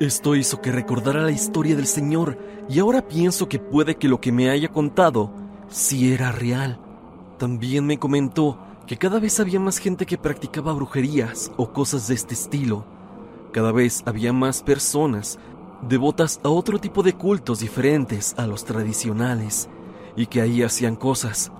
Esto 0.00 0.36
hizo 0.36 0.60
que 0.60 0.72
recordara 0.72 1.22
la 1.22 1.30
historia 1.30 1.76
del 1.76 1.86
Señor 1.86 2.38
y 2.68 2.78
ahora 2.78 3.06
pienso 3.06 3.48
que 3.48 3.58
puede 3.58 3.96
que 3.96 4.08
lo 4.08 4.20
que 4.20 4.32
me 4.32 4.50
haya 4.50 4.68
contado 4.68 5.32
sí 5.68 6.12
era 6.12 6.32
real. 6.32 6.80
También 7.38 7.86
me 7.86 7.98
comentó 7.98 8.58
que 8.86 8.96
cada 8.96 9.18
vez 9.18 9.40
había 9.40 9.58
más 9.58 9.78
gente 9.78 10.06
que 10.06 10.18
practicaba 10.18 10.72
brujerías 10.72 11.50
o 11.56 11.72
cosas 11.72 12.06
de 12.08 12.14
este 12.14 12.34
estilo. 12.34 12.84
Cada 13.52 13.72
vez 13.72 14.02
había 14.06 14.32
más 14.32 14.62
personas 14.62 15.38
devotas 15.88 16.40
a 16.42 16.48
otro 16.48 16.78
tipo 16.78 17.02
de 17.02 17.14
cultos 17.14 17.60
diferentes 17.60 18.34
a 18.38 18.46
los 18.46 18.64
tradicionales 18.64 19.68
y 20.16 20.26
que 20.26 20.40
ahí 20.40 20.62
hacían 20.62 20.96
cosas. 20.96 21.50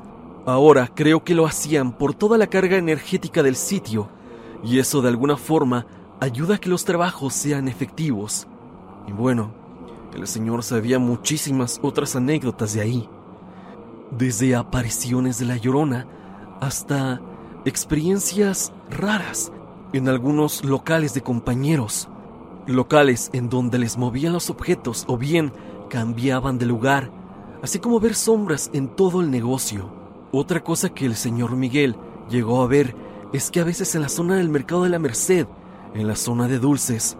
Ahora 0.46 0.90
creo 0.94 1.24
que 1.24 1.34
lo 1.34 1.46
hacían 1.46 1.92
por 1.92 2.14
toda 2.14 2.38
la 2.38 2.46
carga 2.46 2.76
energética 2.76 3.42
del 3.42 3.56
sitio 3.56 4.08
y 4.62 4.78
eso 4.78 5.02
de 5.02 5.08
alguna 5.08 5.36
forma 5.36 5.86
ayuda 6.20 6.56
a 6.56 6.58
que 6.58 6.70
los 6.70 6.84
trabajos 6.84 7.34
sean 7.34 7.68
efectivos. 7.68 8.46
Y 9.08 9.12
bueno, 9.12 9.52
el 10.14 10.26
Señor 10.26 10.62
sabía 10.62 10.98
muchísimas 10.98 11.80
otras 11.82 12.14
anécdotas 12.16 12.74
de 12.74 12.80
ahí, 12.80 13.08
desde 14.10 14.54
apariciones 14.54 15.38
de 15.38 15.46
la 15.46 15.56
llorona 15.56 16.06
hasta 16.60 17.20
experiencias 17.64 18.72
raras 18.90 19.52
en 19.92 20.08
algunos 20.08 20.64
locales 20.64 21.14
de 21.14 21.22
compañeros, 21.22 22.08
locales 22.66 23.30
en 23.32 23.48
donde 23.48 23.78
les 23.78 23.96
movían 23.96 24.32
los 24.32 24.50
objetos 24.50 25.04
o 25.08 25.16
bien 25.16 25.52
cambiaban 25.88 26.58
de 26.58 26.66
lugar, 26.66 27.10
así 27.62 27.78
como 27.78 28.00
ver 28.00 28.14
sombras 28.14 28.70
en 28.72 28.88
todo 28.88 29.20
el 29.20 29.30
negocio. 29.30 29.92
Otra 30.32 30.62
cosa 30.62 30.88
que 30.88 31.06
el 31.06 31.14
señor 31.14 31.56
Miguel 31.56 31.96
llegó 32.28 32.62
a 32.62 32.66
ver 32.66 32.94
es 33.32 33.50
que 33.50 33.60
a 33.60 33.64
veces 33.64 33.94
en 33.94 34.02
la 34.02 34.08
zona 34.08 34.36
del 34.36 34.48
mercado 34.48 34.84
de 34.84 34.90
la 34.90 34.98
Merced, 34.98 35.46
en 35.94 36.06
la 36.06 36.16
zona 36.16 36.48
de 36.48 36.58
dulces, 36.58 37.16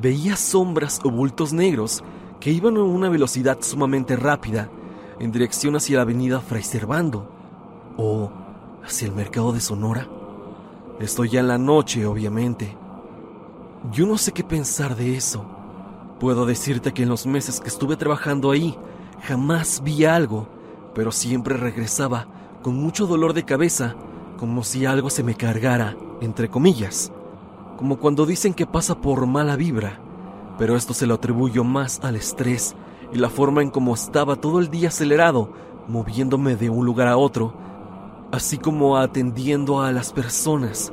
veía 0.00 0.36
sombras 0.36 1.00
o 1.04 1.10
bultos 1.10 1.52
negros 1.52 2.02
que 2.40 2.50
iban 2.50 2.76
a 2.76 2.82
una 2.82 3.08
velocidad 3.08 3.58
sumamente 3.60 4.16
rápida 4.16 4.68
en 5.18 5.32
dirección 5.32 5.76
hacia 5.76 5.96
la 5.96 6.02
avenida 6.02 6.40
Fray 6.40 6.62
Servando 6.62 7.28
o 7.96 8.30
hacia 8.84 9.06
el 9.06 9.14
mercado 9.14 9.52
de 9.52 9.60
Sonora. 9.60 10.08
Estoy 11.00 11.30
ya 11.30 11.40
en 11.40 11.48
la 11.48 11.58
noche, 11.58 12.06
obviamente. 12.06 12.76
Yo 13.92 14.06
no 14.06 14.18
sé 14.18 14.32
qué 14.32 14.44
pensar 14.44 14.96
de 14.96 15.16
eso. 15.16 15.44
Puedo 16.20 16.46
decirte 16.46 16.92
que 16.92 17.02
en 17.02 17.08
los 17.08 17.26
meses 17.26 17.60
que 17.60 17.68
estuve 17.68 17.96
trabajando 17.96 18.50
ahí, 18.50 18.76
jamás 19.22 19.82
vi 19.82 20.04
algo, 20.04 20.48
pero 20.94 21.12
siempre 21.12 21.56
regresaba 21.56 22.26
con 22.62 22.76
mucho 22.76 23.06
dolor 23.06 23.32
de 23.34 23.44
cabeza, 23.44 23.94
como 24.38 24.64
si 24.64 24.86
algo 24.86 25.10
se 25.10 25.22
me 25.22 25.34
cargara, 25.34 25.96
entre 26.20 26.48
comillas, 26.48 27.12
como 27.76 27.98
cuando 27.98 28.26
dicen 28.26 28.54
que 28.54 28.66
pasa 28.66 29.00
por 29.00 29.26
mala 29.26 29.56
vibra, 29.56 30.00
pero 30.58 30.76
esto 30.76 30.94
se 30.94 31.06
lo 31.06 31.14
atribuyo 31.14 31.64
más 31.64 32.00
al 32.02 32.16
estrés 32.16 32.74
y 33.12 33.18
la 33.18 33.28
forma 33.28 33.62
en 33.62 33.70
cómo 33.70 33.94
estaba 33.94 34.36
todo 34.36 34.60
el 34.60 34.70
día 34.70 34.88
acelerado, 34.88 35.50
moviéndome 35.88 36.56
de 36.56 36.70
un 36.70 36.84
lugar 36.84 37.08
a 37.08 37.16
otro, 37.16 37.54
así 38.32 38.58
como 38.58 38.96
atendiendo 38.96 39.80
a 39.80 39.92
las 39.92 40.12
personas. 40.12 40.92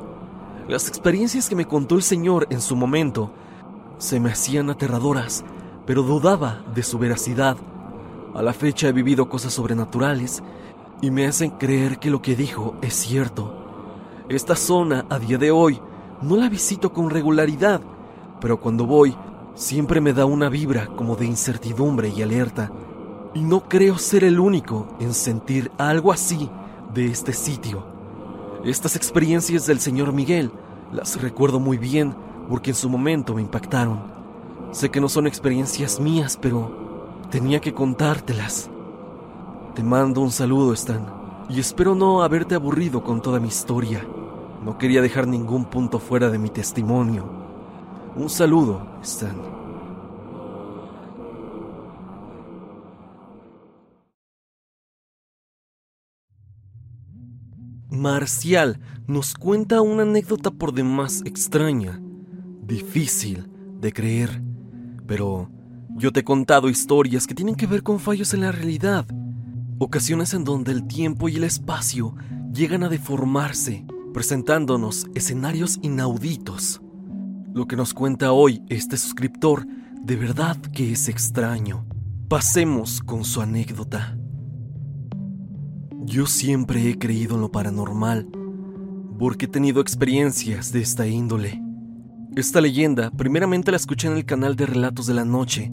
Las 0.68 0.88
experiencias 0.88 1.48
que 1.48 1.56
me 1.56 1.66
contó 1.66 1.96
el 1.96 2.02
Señor 2.02 2.46
en 2.50 2.60
su 2.60 2.76
momento 2.76 3.30
se 3.98 4.20
me 4.20 4.30
hacían 4.30 4.70
aterradoras, 4.70 5.44
pero 5.86 6.02
dudaba 6.02 6.64
de 6.74 6.82
su 6.82 6.98
veracidad. 6.98 7.56
A 8.34 8.42
la 8.42 8.52
fecha 8.52 8.88
he 8.88 8.92
vivido 8.92 9.28
cosas 9.28 9.52
sobrenaturales 9.52 10.42
y 11.00 11.10
me 11.10 11.26
hacen 11.26 11.50
creer 11.50 11.98
que 11.98 12.10
lo 12.10 12.22
que 12.22 12.34
dijo 12.34 12.76
es 12.80 12.94
cierto. 12.94 13.54
Esta 14.28 14.56
zona 14.56 15.04
a 15.10 15.18
día 15.18 15.36
de 15.36 15.50
hoy 15.50 15.80
no 16.22 16.36
la 16.36 16.48
visito 16.48 16.92
con 16.92 17.10
regularidad, 17.10 17.82
pero 18.40 18.58
cuando 18.58 18.86
voy 18.86 19.14
siempre 19.54 20.00
me 20.00 20.12
da 20.12 20.24
una 20.24 20.48
vibra 20.48 20.86
como 20.86 21.16
de 21.16 21.26
incertidumbre 21.26 22.08
y 22.08 22.22
alerta. 22.22 22.70
Y 23.34 23.42
no 23.42 23.68
creo 23.68 23.98
ser 23.98 24.24
el 24.24 24.38
único 24.38 24.86
en 25.00 25.14
sentir 25.14 25.70
algo 25.78 26.12
así 26.12 26.50
de 26.92 27.06
este 27.06 27.32
sitio. 27.32 27.84
Estas 28.64 28.96
experiencias 28.96 29.66
del 29.66 29.80
señor 29.80 30.12
Miguel 30.12 30.50
las 30.92 31.20
recuerdo 31.20 31.58
muy 31.58 31.76
bien 31.76 32.14
porque 32.48 32.70
en 32.70 32.76
su 32.76 32.88
momento 32.88 33.34
me 33.34 33.42
impactaron. 33.42 34.00
Sé 34.70 34.90
que 34.90 35.00
no 35.00 35.08
son 35.08 35.26
experiencias 35.26 36.00
mías, 36.00 36.38
pero 36.40 37.16
tenía 37.30 37.60
que 37.60 37.74
contártelas. 37.74 38.70
Te 39.74 39.82
mando 39.82 40.20
un 40.20 40.30
saludo, 40.30 40.72
Stan, 40.72 41.06
y 41.48 41.58
espero 41.58 41.94
no 41.94 42.22
haberte 42.22 42.54
aburrido 42.54 43.02
con 43.02 43.20
toda 43.20 43.40
mi 43.40 43.48
historia. 43.48 44.06
No 44.64 44.78
quería 44.78 45.02
dejar 45.02 45.26
ningún 45.26 45.64
punto 45.64 45.98
fuera 45.98 46.30
de 46.30 46.38
mi 46.38 46.48
testimonio. 46.48 47.24
Un 48.16 48.30
saludo, 48.30 48.93
Marcial 57.90 58.80
nos 59.06 59.34
cuenta 59.34 59.82
una 59.82 60.04
anécdota 60.04 60.50
por 60.50 60.72
demás 60.72 61.20
extraña, 61.26 62.00
difícil 62.62 63.46
de 63.78 63.92
creer, 63.92 64.42
pero 65.06 65.50
yo 65.96 66.10
te 66.10 66.20
he 66.20 66.24
contado 66.24 66.70
historias 66.70 67.26
que 67.26 67.34
tienen 67.34 67.56
que 67.56 67.66
ver 67.66 67.82
con 67.82 68.00
fallos 68.00 68.32
en 68.32 68.40
la 68.40 68.52
realidad, 68.52 69.06
ocasiones 69.78 70.32
en 70.32 70.44
donde 70.44 70.72
el 70.72 70.86
tiempo 70.86 71.28
y 71.28 71.36
el 71.36 71.44
espacio 71.44 72.14
llegan 72.54 72.82
a 72.82 72.88
deformarse, 72.88 73.84
presentándonos 74.14 75.06
escenarios 75.14 75.78
inauditos. 75.82 76.80
Lo 77.54 77.68
que 77.68 77.76
nos 77.76 77.94
cuenta 77.94 78.32
hoy 78.32 78.64
este 78.68 78.96
suscriptor 78.96 79.64
de 80.02 80.16
verdad 80.16 80.56
que 80.56 80.90
es 80.90 81.08
extraño. 81.08 81.86
Pasemos 82.28 83.00
con 83.00 83.24
su 83.24 83.40
anécdota. 83.40 84.18
Yo 86.04 86.26
siempre 86.26 86.90
he 86.90 86.98
creído 86.98 87.36
en 87.36 87.42
lo 87.42 87.52
paranormal, 87.52 88.28
porque 89.20 89.44
he 89.44 89.48
tenido 89.48 89.80
experiencias 89.80 90.72
de 90.72 90.80
esta 90.80 91.06
índole. 91.06 91.62
Esta 92.34 92.60
leyenda 92.60 93.12
primeramente 93.12 93.70
la 93.70 93.76
escuché 93.76 94.08
en 94.08 94.16
el 94.16 94.24
canal 94.24 94.56
de 94.56 94.66
Relatos 94.66 95.06
de 95.06 95.14
la 95.14 95.24
Noche, 95.24 95.70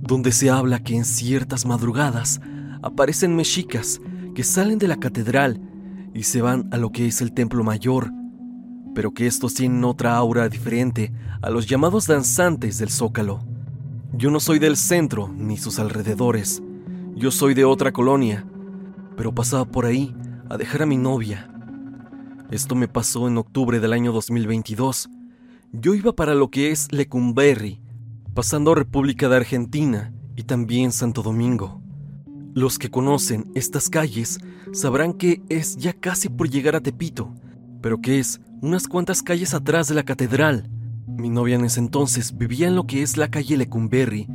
donde 0.00 0.30
se 0.30 0.48
habla 0.48 0.78
que 0.78 0.94
en 0.94 1.04
ciertas 1.04 1.66
madrugadas 1.66 2.40
aparecen 2.82 3.34
mexicas 3.34 4.00
que 4.36 4.44
salen 4.44 4.78
de 4.78 4.86
la 4.86 4.96
catedral 4.98 5.60
y 6.14 6.22
se 6.22 6.40
van 6.40 6.68
a 6.70 6.76
lo 6.76 6.92
que 6.92 7.08
es 7.08 7.20
el 7.20 7.32
templo 7.32 7.64
mayor, 7.64 8.12
pero 8.96 9.12
que 9.12 9.26
estos 9.26 9.52
tienen 9.52 9.84
otra 9.84 10.16
aura 10.16 10.48
diferente 10.48 11.12
a 11.42 11.50
los 11.50 11.66
llamados 11.66 12.06
danzantes 12.06 12.78
del 12.78 12.88
zócalo. 12.88 13.40
Yo 14.14 14.30
no 14.30 14.40
soy 14.40 14.58
del 14.58 14.78
centro 14.78 15.28
ni 15.28 15.58
sus 15.58 15.78
alrededores, 15.78 16.62
yo 17.14 17.30
soy 17.30 17.52
de 17.52 17.66
otra 17.66 17.92
colonia, 17.92 18.46
pero 19.14 19.34
pasaba 19.34 19.66
por 19.66 19.84
ahí 19.84 20.16
a 20.48 20.56
dejar 20.56 20.82
a 20.82 20.86
mi 20.86 20.96
novia. 20.96 21.52
Esto 22.50 22.74
me 22.74 22.88
pasó 22.88 23.28
en 23.28 23.36
octubre 23.36 23.80
del 23.80 23.92
año 23.92 24.12
2022. 24.12 25.10
Yo 25.72 25.94
iba 25.94 26.14
para 26.14 26.34
lo 26.34 26.50
que 26.50 26.70
es 26.70 26.90
Lecumberri, 26.90 27.82
pasando 28.32 28.74
República 28.74 29.28
de 29.28 29.36
Argentina 29.36 30.14
y 30.36 30.44
también 30.44 30.90
Santo 30.90 31.22
Domingo. 31.22 31.82
Los 32.54 32.78
que 32.78 32.90
conocen 32.90 33.52
estas 33.54 33.90
calles 33.90 34.38
sabrán 34.72 35.12
que 35.12 35.42
es 35.50 35.76
ya 35.76 35.92
casi 35.92 36.30
por 36.30 36.48
llegar 36.48 36.76
a 36.76 36.80
Tepito, 36.80 37.34
pero 37.80 38.00
que 38.00 38.18
es 38.18 38.40
unas 38.60 38.88
cuantas 38.88 39.22
calles 39.22 39.54
atrás 39.54 39.88
de 39.88 39.94
la 39.94 40.02
catedral. 40.02 40.68
Mi 41.06 41.28
novia 41.28 41.56
en 41.56 41.64
ese 41.64 41.80
entonces 41.80 42.36
vivía 42.36 42.68
en 42.68 42.76
lo 42.76 42.86
que 42.86 43.02
es 43.02 43.16
la 43.16 43.28
calle 43.28 43.56
Lecumberri, 43.56 44.28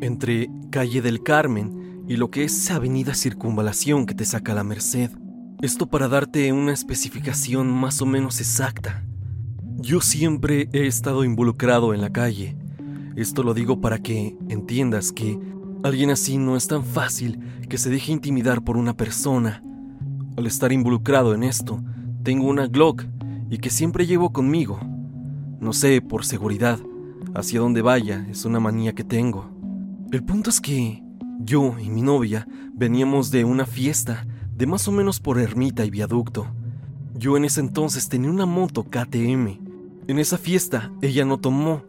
entre 0.00 0.50
calle 0.70 1.02
del 1.02 1.22
Carmen 1.22 2.04
y 2.08 2.16
lo 2.16 2.30
que 2.30 2.44
es 2.44 2.70
avenida 2.70 3.14
Circunvalación 3.14 4.06
que 4.06 4.14
te 4.14 4.24
saca 4.24 4.54
la 4.54 4.64
Merced. 4.64 5.10
Esto 5.62 5.86
para 5.86 6.08
darte 6.08 6.52
una 6.52 6.72
especificación 6.72 7.72
más 7.72 8.02
o 8.02 8.06
menos 8.06 8.40
exacta. 8.40 9.04
Yo 9.78 10.00
siempre 10.00 10.68
he 10.72 10.86
estado 10.86 11.24
involucrado 11.24 11.94
en 11.94 12.00
la 12.00 12.10
calle. 12.10 12.56
Esto 13.16 13.42
lo 13.42 13.54
digo 13.54 13.80
para 13.80 13.98
que 13.98 14.36
entiendas 14.48 15.12
que 15.12 15.38
alguien 15.82 16.10
así 16.10 16.38
no 16.38 16.56
es 16.56 16.66
tan 16.66 16.84
fácil 16.84 17.40
que 17.68 17.78
se 17.78 17.90
deje 17.90 18.12
intimidar 18.12 18.62
por 18.62 18.76
una 18.76 18.96
persona. 18.96 19.62
Al 20.36 20.46
estar 20.46 20.72
involucrado 20.72 21.34
en 21.34 21.42
esto, 21.42 21.82
tengo 22.26 22.48
una 22.48 22.66
Glock 22.66 23.04
y 23.50 23.58
que 23.58 23.70
siempre 23.70 24.04
llevo 24.04 24.32
conmigo. 24.32 24.80
No 25.60 25.72
sé, 25.72 26.02
por 26.02 26.24
seguridad, 26.24 26.80
hacia 27.36 27.60
donde 27.60 27.82
vaya, 27.82 28.26
es 28.28 28.44
una 28.44 28.58
manía 28.58 28.94
que 28.94 29.04
tengo. 29.04 29.48
El 30.10 30.24
punto 30.24 30.50
es 30.50 30.60
que 30.60 31.04
yo 31.38 31.76
y 31.78 31.88
mi 31.88 32.02
novia 32.02 32.48
veníamos 32.74 33.30
de 33.30 33.44
una 33.44 33.64
fiesta 33.64 34.26
de 34.56 34.66
más 34.66 34.88
o 34.88 34.90
menos 34.90 35.20
por 35.20 35.38
ermita 35.38 35.84
y 35.84 35.90
viaducto. 35.90 36.48
Yo 37.14 37.36
en 37.36 37.44
ese 37.44 37.60
entonces 37.60 38.08
tenía 38.08 38.32
una 38.32 38.44
moto 38.44 38.82
KTM. 38.82 39.60
En 40.08 40.18
esa 40.18 40.36
fiesta 40.36 40.90
ella 41.02 41.24
no 41.24 41.38
tomó 41.38 41.84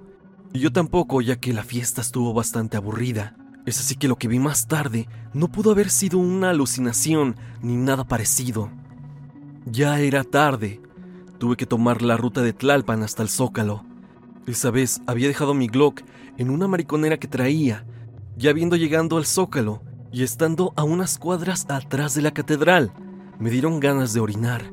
y 0.53 0.59
yo 0.59 0.71
tampoco 0.71 1.19
ya 1.21 1.37
que 1.37 1.51
la 1.51 1.63
fiesta 1.63 2.01
estuvo 2.01 2.31
bastante 2.35 2.77
aburrida. 2.77 3.35
Es 3.65 3.79
así 3.79 3.95
que 3.95 4.07
lo 4.07 4.17
que 4.17 4.27
vi 4.27 4.37
más 4.37 4.67
tarde 4.67 5.09
no 5.33 5.47
pudo 5.47 5.71
haber 5.71 5.89
sido 5.89 6.19
una 6.19 6.51
alucinación 6.51 7.37
ni 7.63 7.75
nada 7.75 8.03
parecido. 8.03 8.69
Ya 9.69 9.99
era 9.99 10.23
tarde. 10.23 10.79
Tuve 11.39 11.57
que 11.57 11.65
tomar 11.65 12.01
la 12.01 12.15
ruta 12.15 12.41
de 12.41 12.53
Tlalpan 12.53 13.03
hasta 13.03 13.21
el 13.21 13.27
Zócalo. 13.27 13.83
Esa 14.45 14.71
vez 14.71 15.01
había 15.07 15.27
dejado 15.27 15.53
mi 15.53 15.67
Glock 15.67 16.03
en 16.37 16.49
una 16.49 16.69
mariconera 16.69 17.17
que 17.17 17.27
traía, 17.27 17.85
ya 18.37 18.53
viendo 18.53 18.77
llegando 18.77 19.17
al 19.17 19.25
Zócalo 19.25 19.81
y 20.09 20.23
estando 20.23 20.71
a 20.77 20.85
unas 20.85 21.17
cuadras 21.17 21.65
atrás 21.69 22.15
de 22.15 22.21
la 22.21 22.31
catedral, 22.31 22.93
me 23.39 23.49
dieron 23.49 23.81
ganas 23.81 24.13
de 24.13 24.21
orinar. 24.21 24.71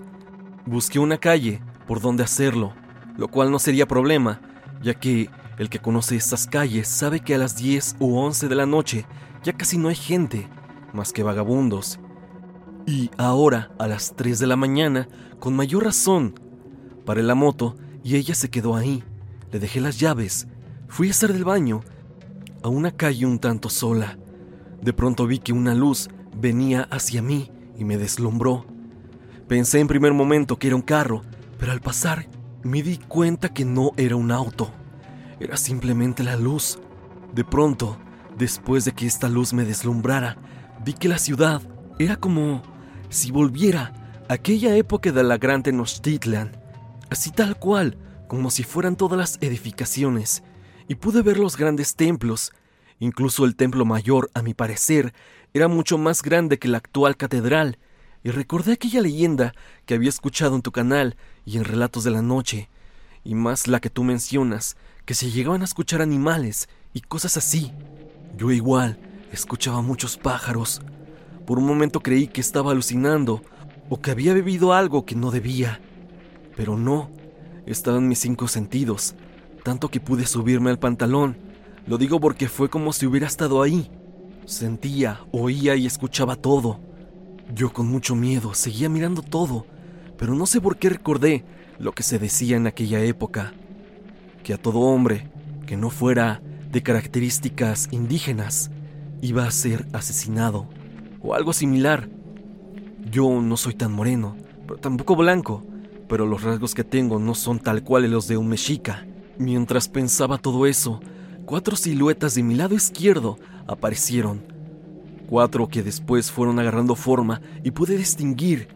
Busqué 0.64 1.00
una 1.00 1.18
calle 1.18 1.60
por 1.88 2.00
donde 2.00 2.22
hacerlo, 2.22 2.72
lo 3.16 3.26
cual 3.26 3.50
no 3.50 3.58
sería 3.58 3.88
problema, 3.88 4.40
ya 4.80 4.94
que 4.94 5.28
el 5.58 5.70
que 5.70 5.80
conoce 5.80 6.14
estas 6.14 6.46
calles 6.46 6.86
sabe 6.86 7.18
que 7.18 7.34
a 7.34 7.38
las 7.38 7.56
10 7.56 7.96
u 7.98 8.16
11 8.16 8.46
de 8.46 8.54
la 8.54 8.66
noche 8.66 9.06
ya 9.42 9.54
casi 9.54 9.76
no 9.76 9.88
hay 9.88 9.96
gente, 9.96 10.48
más 10.92 11.12
que 11.12 11.24
vagabundos, 11.24 11.98
y 12.86 13.10
ahora, 13.16 13.70
a 13.78 13.86
las 13.86 14.14
3 14.14 14.38
de 14.38 14.46
la 14.46 14.56
mañana, 14.56 15.08
con 15.38 15.56
mayor 15.56 15.84
razón, 15.84 16.34
paré 17.06 17.22
la 17.22 17.34
moto 17.34 17.76
y 18.02 18.16
ella 18.16 18.34
se 18.34 18.50
quedó 18.50 18.76
ahí. 18.76 19.02
Le 19.50 19.58
dejé 19.58 19.80
las 19.80 19.98
llaves. 19.98 20.46
Fui 20.88 21.08
a 21.08 21.10
hacer 21.12 21.32
del 21.32 21.44
baño 21.44 21.80
a 22.62 22.68
una 22.68 22.90
calle 22.90 23.24
un 23.26 23.38
tanto 23.38 23.70
sola. 23.70 24.18
De 24.82 24.92
pronto 24.92 25.26
vi 25.26 25.38
que 25.38 25.52
una 25.52 25.74
luz 25.74 26.08
venía 26.36 26.82
hacia 26.90 27.22
mí 27.22 27.50
y 27.78 27.84
me 27.84 27.96
deslumbró. 27.96 28.66
Pensé 29.48 29.80
en 29.80 29.88
primer 29.88 30.12
momento 30.12 30.58
que 30.58 30.66
era 30.66 30.76
un 30.76 30.82
carro, 30.82 31.22
pero 31.58 31.72
al 31.72 31.80
pasar 31.80 32.28
me 32.62 32.82
di 32.82 32.98
cuenta 32.98 33.52
que 33.54 33.64
no 33.64 33.92
era 33.96 34.16
un 34.16 34.30
auto. 34.30 34.70
Era 35.40 35.56
simplemente 35.56 36.22
la 36.22 36.36
luz. 36.36 36.78
De 37.34 37.44
pronto, 37.44 37.96
después 38.36 38.84
de 38.84 38.92
que 38.92 39.06
esta 39.06 39.28
luz 39.28 39.52
me 39.54 39.64
deslumbrara, 39.64 40.36
vi 40.84 40.92
que 40.92 41.08
la 41.08 41.18
ciudad 41.18 41.62
era 41.98 42.16
como 42.16 42.73
si 43.14 43.30
volviera 43.30 43.92
a 44.28 44.34
aquella 44.34 44.76
época 44.76 45.12
de 45.12 45.22
la 45.22 45.38
gran 45.38 45.62
Tenochtitlan, 45.62 46.50
así 47.10 47.30
tal 47.30 47.56
cual, 47.56 47.96
como 48.26 48.50
si 48.50 48.64
fueran 48.64 48.96
todas 48.96 49.16
las 49.16 49.38
edificaciones, 49.40 50.42
y 50.88 50.96
pude 50.96 51.22
ver 51.22 51.38
los 51.38 51.56
grandes 51.56 51.94
templos, 51.94 52.52
incluso 52.98 53.44
el 53.44 53.54
templo 53.54 53.84
mayor, 53.84 54.30
a 54.34 54.42
mi 54.42 54.52
parecer, 54.52 55.14
era 55.52 55.68
mucho 55.68 55.96
más 55.96 56.22
grande 56.22 56.58
que 56.58 56.66
la 56.66 56.78
actual 56.78 57.16
catedral, 57.16 57.78
y 58.24 58.30
recordé 58.30 58.72
aquella 58.72 59.00
leyenda 59.00 59.54
que 59.86 59.94
había 59.94 60.08
escuchado 60.08 60.56
en 60.56 60.62
tu 60.62 60.72
canal 60.72 61.16
y 61.46 61.58
en 61.58 61.64
Relatos 61.64 62.02
de 62.02 62.10
la 62.10 62.22
Noche, 62.22 62.68
y 63.22 63.36
más 63.36 63.68
la 63.68 63.78
que 63.78 63.90
tú 63.90 64.02
mencionas, 64.02 64.76
que 65.04 65.14
se 65.14 65.30
llegaban 65.30 65.60
a 65.62 65.66
escuchar 65.66 66.02
animales 66.02 66.68
y 66.92 67.00
cosas 67.00 67.36
así. 67.36 67.72
Yo 68.36 68.50
igual 68.50 68.98
escuchaba 69.30 69.82
muchos 69.82 70.16
pájaros, 70.16 70.82
por 71.46 71.58
un 71.58 71.66
momento 71.66 72.00
creí 72.00 72.26
que 72.26 72.40
estaba 72.40 72.72
alucinando 72.72 73.42
o 73.88 74.00
que 74.00 74.10
había 74.10 74.34
bebido 74.34 74.72
algo 74.72 75.04
que 75.04 75.14
no 75.14 75.30
debía. 75.30 75.80
Pero 76.56 76.78
no, 76.78 77.10
estaban 77.66 78.08
mis 78.08 78.20
cinco 78.20 78.48
sentidos, 78.48 79.14
tanto 79.62 79.88
que 79.88 80.00
pude 80.00 80.26
subirme 80.26 80.70
al 80.70 80.78
pantalón. 80.78 81.36
Lo 81.86 81.98
digo 81.98 82.20
porque 82.20 82.48
fue 82.48 82.70
como 82.70 82.92
si 82.92 83.06
hubiera 83.06 83.26
estado 83.26 83.62
ahí. 83.62 83.90
Sentía, 84.46 85.20
oía 85.32 85.76
y 85.76 85.86
escuchaba 85.86 86.36
todo. 86.36 86.80
Yo 87.54 87.72
con 87.72 87.86
mucho 87.88 88.14
miedo 88.14 88.54
seguía 88.54 88.88
mirando 88.88 89.20
todo, 89.20 89.66
pero 90.16 90.34
no 90.34 90.46
sé 90.46 90.60
por 90.60 90.78
qué 90.78 90.88
recordé 90.88 91.44
lo 91.78 91.92
que 91.92 92.02
se 92.02 92.18
decía 92.18 92.56
en 92.56 92.66
aquella 92.66 93.00
época, 93.00 93.52
que 94.42 94.54
a 94.54 94.58
todo 94.58 94.80
hombre 94.80 95.28
que 95.66 95.76
no 95.76 95.90
fuera 95.90 96.40
de 96.70 96.82
características 96.82 97.88
indígenas 97.90 98.70
iba 99.20 99.46
a 99.46 99.50
ser 99.50 99.86
asesinado 99.92 100.68
o 101.24 101.34
algo 101.34 101.52
similar. 101.52 102.08
Yo 103.10 103.40
no 103.40 103.56
soy 103.56 103.74
tan 103.74 103.92
moreno, 103.92 104.36
pero 104.66 104.78
tampoco 104.78 105.16
blanco, 105.16 105.64
pero 106.08 106.26
los 106.26 106.42
rasgos 106.42 106.74
que 106.74 106.84
tengo 106.84 107.18
no 107.18 107.34
son 107.34 107.58
tal 107.58 107.82
cual 107.82 108.08
los 108.10 108.28
de 108.28 108.36
un 108.36 108.48
mexica. 108.48 109.06
Mientras 109.38 109.88
pensaba 109.88 110.38
todo 110.38 110.66
eso, 110.66 111.00
cuatro 111.46 111.76
siluetas 111.76 112.34
de 112.34 112.42
mi 112.42 112.54
lado 112.54 112.74
izquierdo 112.74 113.38
aparecieron. 113.66 114.42
Cuatro 115.28 115.68
que 115.68 115.82
después 115.82 116.30
fueron 116.30 116.58
agarrando 116.58 116.94
forma 116.94 117.40
y 117.64 117.70
pude 117.70 117.96
distinguir. 117.96 118.68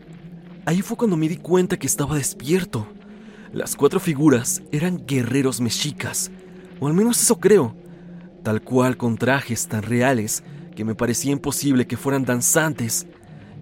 Ahí 0.65 0.81
fue 0.83 0.97
cuando 0.97 1.17
me 1.17 1.29
di 1.29 1.37
cuenta 1.37 1.79
que 1.79 1.87
estaba 1.87 2.17
despierto. 2.17 2.87
Las 3.53 3.77
cuatro 3.77 4.01
figuras 4.01 4.63
eran 4.73 5.07
guerreros 5.07 5.61
mexicas, 5.61 6.31
o 6.81 6.87
al 6.87 6.95
menos 6.95 7.21
eso 7.21 7.39
creo, 7.39 7.75
tal 8.43 8.63
cual 8.63 8.97
con 8.97 9.17
trajes 9.17 9.69
tan 9.69 9.83
reales 9.83 10.43
que 10.79 10.85
me 10.85 10.95
parecía 10.95 11.33
imposible 11.33 11.89
que 11.89 11.97
fueran 11.97 12.25
danzantes, 12.25 13.05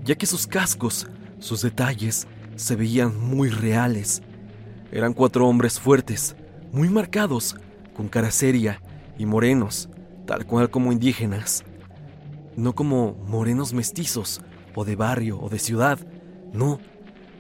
ya 0.05 0.17
que 0.17 0.27
sus 0.27 0.47
cascos, 0.47 1.07
sus 1.39 1.63
detalles, 1.63 2.27
se 2.57 2.77
veían 2.77 3.19
muy 3.19 3.49
reales. 3.49 4.21
Eran 4.93 5.15
cuatro 5.15 5.49
hombres 5.49 5.81
fuertes, 5.81 6.37
muy 6.73 6.91
marcados, 6.91 7.57
con 7.95 8.11
cara 8.11 8.31
seria 8.31 8.83
y 9.17 9.25
morenos, 9.25 9.89
tal 10.27 10.45
cual 10.45 10.69
como 10.69 10.93
indígenas. 10.93 11.65
No 12.55 12.75
como 12.75 13.15
morenos 13.27 13.73
mestizos, 13.73 14.43
o 14.75 14.85
de 14.85 14.95
barrio, 14.95 15.41
o 15.41 15.49
de 15.49 15.59
ciudad. 15.59 15.99
No, 16.53 16.81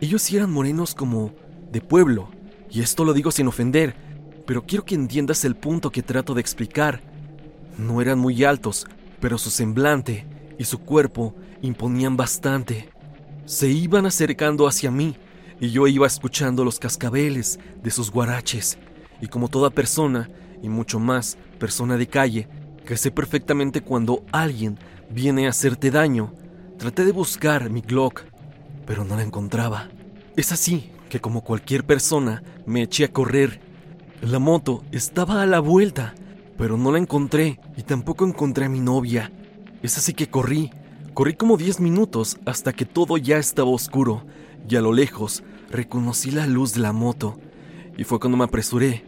ellos 0.00 0.22
sí 0.22 0.38
eran 0.38 0.52
morenos 0.52 0.94
como 0.94 1.34
de 1.70 1.82
pueblo. 1.82 2.30
Y 2.70 2.80
esto 2.80 3.04
lo 3.04 3.12
digo 3.12 3.30
sin 3.30 3.46
ofender, 3.46 3.94
pero 4.46 4.64
quiero 4.64 4.86
que 4.86 4.94
entiendas 4.94 5.44
el 5.44 5.54
punto 5.54 5.90
que 5.90 6.02
trato 6.02 6.32
de 6.32 6.40
explicar. 6.40 7.02
No 7.76 8.00
eran 8.00 8.18
muy 8.18 8.42
altos, 8.42 8.86
pero 9.20 9.38
su 9.38 9.50
semblante 9.50 10.26
y 10.58 10.64
su 10.64 10.78
cuerpo 10.78 11.34
imponían 11.62 12.16
bastante. 12.16 12.88
Se 13.44 13.68
iban 13.68 14.06
acercando 14.06 14.66
hacia 14.66 14.90
mí 14.90 15.16
y 15.60 15.70
yo 15.70 15.86
iba 15.86 16.06
escuchando 16.06 16.64
los 16.64 16.78
cascabeles 16.78 17.58
de 17.82 17.90
sus 17.90 18.10
guaraches. 18.10 18.78
Y 19.20 19.28
como 19.28 19.48
toda 19.48 19.70
persona, 19.70 20.28
y 20.62 20.68
mucho 20.68 20.98
más 20.98 21.38
persona 21.58 21.96
de 21.96 22.06
calle, 22.06 22.48
que 22.84 22.96
sé 22.96 23.10
perfectamente 23.10 23.80
cuando 23.80 24.24
alguien 24.32 24.78
viene 25.10 25.46
a 25.46 25.50
hacerte 25.50 25.90
daño, 25.90 26.32
traté 26.78 27.04
de 27.04 27.12
buscar 27.12 27.70
mi 27.70 27.80
Glock, 27.80 28.22
pero 28.86 29.04
no 29.04 29.16
la 29.16 29.22
encontraba. 29.22 29.88
Es 30.36 30.52
así 30.52 30.90
que 31.08 31.20
como 31.20 31.42
cualquier 31.42 31.84
persona 31.84 32.42
me 32.66 32.82
eché 32.82 33.04
a 33.04 33.12
correr. 33.12 33.60
La 34.22 34.38
moto 34.38 34.84
estaba 34.92 35.42
a 35.42 35.46
la 35.46 35.60
vuelta 35.60 36.14
pero 36.58 36.76
no 36.76 36.92
la 36.92 36.98
encontré 36.98 37.60
y 37.76 37.82
tampoco 37.82 38.26
encontré 38.26 38.66
a 38.66 38.68
mi 38.68 38.80
novia. 38.80 39.32
Es 39.82 39.98
así 39.98 40.14
que 40.14 40.28
corrí, 40.28 40.70
corrí 41.14 41.34
como 41.34 41.56
10 41.56 41.80
minutos 41.80 42.38
hasta 42.44 42.72
que 42.72 42.84
todo 42.84 43.16
ya 43.16 43.38
estaba 43.38 43.70
oscuro 43.70 44.24
y 44.68 44.76
a 44.76 44.80
lo 44.80 44.92
lejos 44.92 45.42
reconocí 45.70 46.30
la 46.30 46.46
luz 46.46 46.74
de 46.74 46.80
la 46.80 46.92
moto. 46.92 47.38
Y 47.96 48.04
fue 48.04 48.20
cuando 48.20 48.36
me 48.36 48.44
apresuré. 48.44 49.04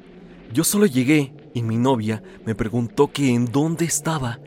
Yo 0.52 0.64
solo 0.64 0.86
llegué 0.86 1.32
y 1.54 1.62
mi 1.62 1.76
novia 1.76 2.22
me 2.46 2.54
preguntó 2.54 3.10
que 3.12 3.30
en 3.30 3.46
dónde 3.46 3.84
estaba. 3.84 4.38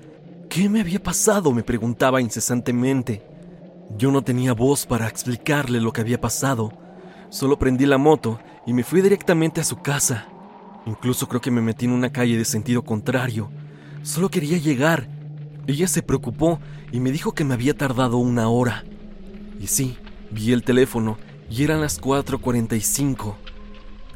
¿Qué 0.49 0.69
me 0.69 0.81
había 0.81 1.01
pasado? 1.01 1.51
me 1.51 1.63
preguntaba 1.63 2.21
incesantemente. 2.21 3.23
Yo 3.97 4.11
no 4.11 4.21
tenía 4.21 4.53
voz 4.53 4.85
para 4.85 5.07
explicarle 5.07 5.81
lo 5.81 5.91
que 5.91 6.01
había 6.01 6.19
pasado. 6.19 6.71
Solo 7.29 7.59
prendí 7.59 7.85
la 7.85 7.97
moto 7.97 8.39
y 8.65 8.73
me 8.73 8.83
fui 8.83 9.01
directamente 9.01 9.61
a 9.61 9.65
su 9.65 9.81
casa. 9.81 10.30
Incluso 10.85 11.27
creo 11.27 11.41
que 11.41 11.51
me 11.51 11.61
metí 11.61 11.85
en 11.85 11.91
una 11.91 12.11
calle 12.11 12.37
de 12.37 12.45
sentido 12.45 12.83
contrario. 12.83 13.51
Solo 14.03 14.29
quería 14.29 14.57
llegar. 14.57 15.07
Ella 15.67 15.87
se 15.87 16.01
preocupó 16.01 16.59
y 16.91 16.99
me 16.99 17.11
dijo 17.11 17.33
que 17.33 17.43
me 17.43 17.53
había 17.53 17.77
tardado 17.77 18.17
una 18.17 18.49
hora. 18.49 18.83
Y 19.59 19.67
sí, 19.67 19.97
vi 20.31 20.53
el 20.53 20.63
teléfono 20.63 21.17
y 21.49 21.63
eran 21.63 21.81
las 21.81 22.01
4.45. 22.01 23.35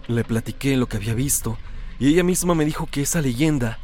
Le 0.08 0.24
platiqué 0.24 0.76
lo 0.76 0.88
que 0.88 0.98
había 0.98 1.14
visto 1.14 1.58
y 2.00 2.08
ella 2.08 2.24
misma 2.24 2.56
me 2.56 2.66
dijo 2.66 2.88
que 2.88 3.02
esa 3.02 3.22
leyenda 3.22 3.80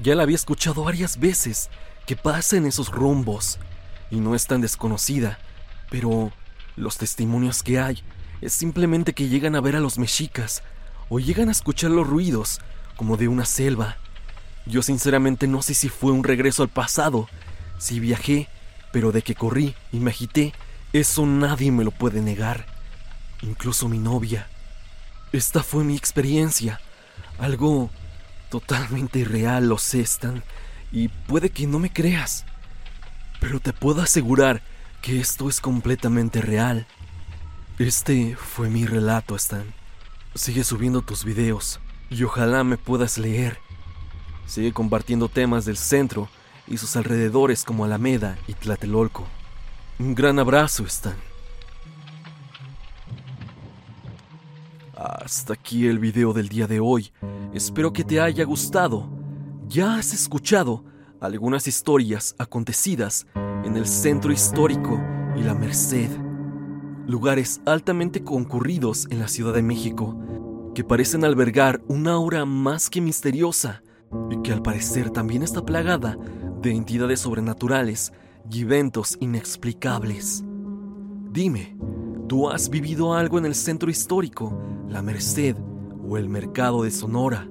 ya 0.00 0.14
la 0.14 0.22
había 0.22 0.36
escuchado 0.36 0.84
varias 0.84 1.18
veces, 1.18 1.70
que 2.06 2.16
pasa 2.16 2.56
en 2.56 2.66
esos 2.66 2.90
rumbos 2.90 3.58
y 4.10 4.20
no 4.20 4.34
es 4.34 4.46
tan 4.46 4.60
desconocida, 4.60 5.38
pero 5.90 6.32
los 6.76 6.96
testimonios 6.96 7.62
que 7.62 7.78
hay 7.78 8.02
es 8.40 8.52
simplemente 8.52 9.12
que 9.12 9.28
llegan 9.28 9.54
a 9.54 9.60
ver 9.60 9.76
a 9.76 9.80
los 9.80 9.98
mexicas 9.98 10.62
o 11.14 11.20
llegan 11.20 11.50
a 11.50 11.52
escuchar 11.52 11.90
los 11.90 12.06
ruidos 12.06 12.58
como 12.96 13.18
de 13.18 13.28
una 13.28 13.44
selva. 13.44 13.98
Yo 14.64 14.80
sinceramente 14.80 15.46
no 15.46 15.60
sé 15.60 15.74
si 15.74 15.90
fue 15.90 16.10
un 16.10 16.24
regreso 16.24 16.62
al 16.62 16.70
pasado, 16.70 17.28
si 17.76 18.00
viajé, 18.00 18.48
pero 18.92 19.12
de 19.12 19.20
que 19.20 19.34
corrí 19.34 19.74
y 19.92 20.00
me 20.00 20.10
agité, 20.10 20.54
eso 20.94 21.26
nadie 21.26 21.70
me 21.70 21.84
lo 21.84 21.90
puede 21.90 22.22
negar, 22.22 22.64
incluso 23.42 23.90
mi 23.90 23.98
novia. 23.98 24.48
Esta 25.34 25.62
fue 25.62 25.84
mi 25.84 25.96
experiencia, 25.96 26.80
algo 27.38 27.90
totalmente 28.48 29.18
irreal, 29.18 29.68
lo 29.68 29.76
sé, 29.76 30.00
Stan, 30.00 30.42
y 30.92 31.08
puede 31.08 31.50
que 31.50 31.66
no 31.66 31.78
me 31.78 31.92
creas, 31.92 32.46
pero 33.38 33.60
te 33.60 33.74
puedo 33.74 34.00
asegurar 34.00 34.62
que 35.02 35.20
esto 35.20 35.50
es 35.50 35.60
completamente 35.60 36.40
real. 36.40 36.86
Este 37.78 38.34
fue 38.34 38.70
mi 38.70 38.86
relato, 38.86 39.36
Stan. 39.36 39.81
Sigue 40.34 40.64
subiendo 40.64 41.02
tus 41.02 41.24
videos 41.24 41.78
y 42.08 42.22
ojalá 42.24 42.64
me 42.64 42.78
puedas 42.78 43.18
leer. 43.18 43.58
Sigue 44.46 44.72
compartiendo 44.72 45.28
temas 45.28 45.64
del 45.64 45.76
centro 45.76 46.28
y 46.66 46.78
sus 46.78 46.96
alrededores 46.96 47.64
como 47.64 47.84
Alameda 47.84 48.38
y 48.46 48.54
Tlatelolco. 48.54 49.26
Un 49.98 50.14
gran 50.14 50.38
abrazo, 50.38 50.84
Stan. 50.86 51.16
Hasta 54.96 55.52
aquí 55.52 55.86
el 55.86 55.98
video 55.98 56.32
del 56.32 56.48
día 56.48 56.66
de 56.66 56.80
hoy. 56.80 57.12
Espero 57.52 57.92
que 57.92 58.04
te 58.04 58.20
haya 58.20 58.44
gustado. 58.44 59.10
Ya 59.68 59.96
has 59.96 60.14
escuchado 60.14 60.84
algunas 61.20 61.66
historias 61.68 62.34
acontecidas 62.38 63.26
en 63.64 63.76
el 63.76 63.86
centro 63.86 64.32
histórico 64.32 65.00
y 65.36 65.42
la 65.42 65.54
Merced, 65.54 66.10
lugares 67.06 67.60
altamente 67.66 68.22
concurridos 68.22 69.06
en 69.10 69.18
la 69.18 69.28
Ciudad 69.28 69.54
de 69.54 69.62
México, 69.62 70.16
que 70.74 70.84
parecen 70.84 71.24
albergar 71.24 71.82
una 71.88 72.12
aura 72.12 72.44
más 72.44 72.88
que 72.88 73.00
misteriosa 73.00 73.82
y 74.30 74.40
que 74.42 74.52
al 74.52 74.62
parecer 74.62 75.10
también 75.10 75.42
está 75.42 75.64
plagada 75.64 76.16
de 76.60 76.70
entidades 76.72 77.20
sobrenaturales 77.20 78.12
y 78.50 78.62
eventos 78.62 79.16
inexplicables. 79.20 80.44
Dime, 81.30 81.76
¿tú 82.28 82.48
has 82.48 82.68
vivido 82.70 83.14
algo 83.14 83.38
en 83.38 83.46
el 83.46 83.54
centro 83.54 83.90
histórico, 83.90 84.58
la 84.88 85.02
Merced 85.02 85.56
o 86.08 86.16
el 86.16 86.28
mercado 86.28 86.82
de 86.82 86.90
Sonora? 86.90 87.48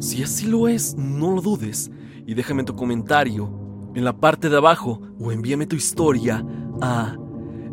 Si 0.00 0.22
así 0.22 0.46
lo 0.46 0.68
es, 0.68 0.96
no 0.96 1.34
lo 1.34 1.40
dudes 1.40 1.90
y 2.26 2.34
déjame 2.34 2.64
tu 2.64 2.74
comentario 2.74 3.50
en 3.94 4.04
la 4.04 4.18
parte 4.18 4.48
de 4.48 4.56
abajo 4.56 5.00
o 5.18 5.32
envíame 5.32 5.66
tu 5.66 5.76
historia 5.76 6.44
a 6.80 7.16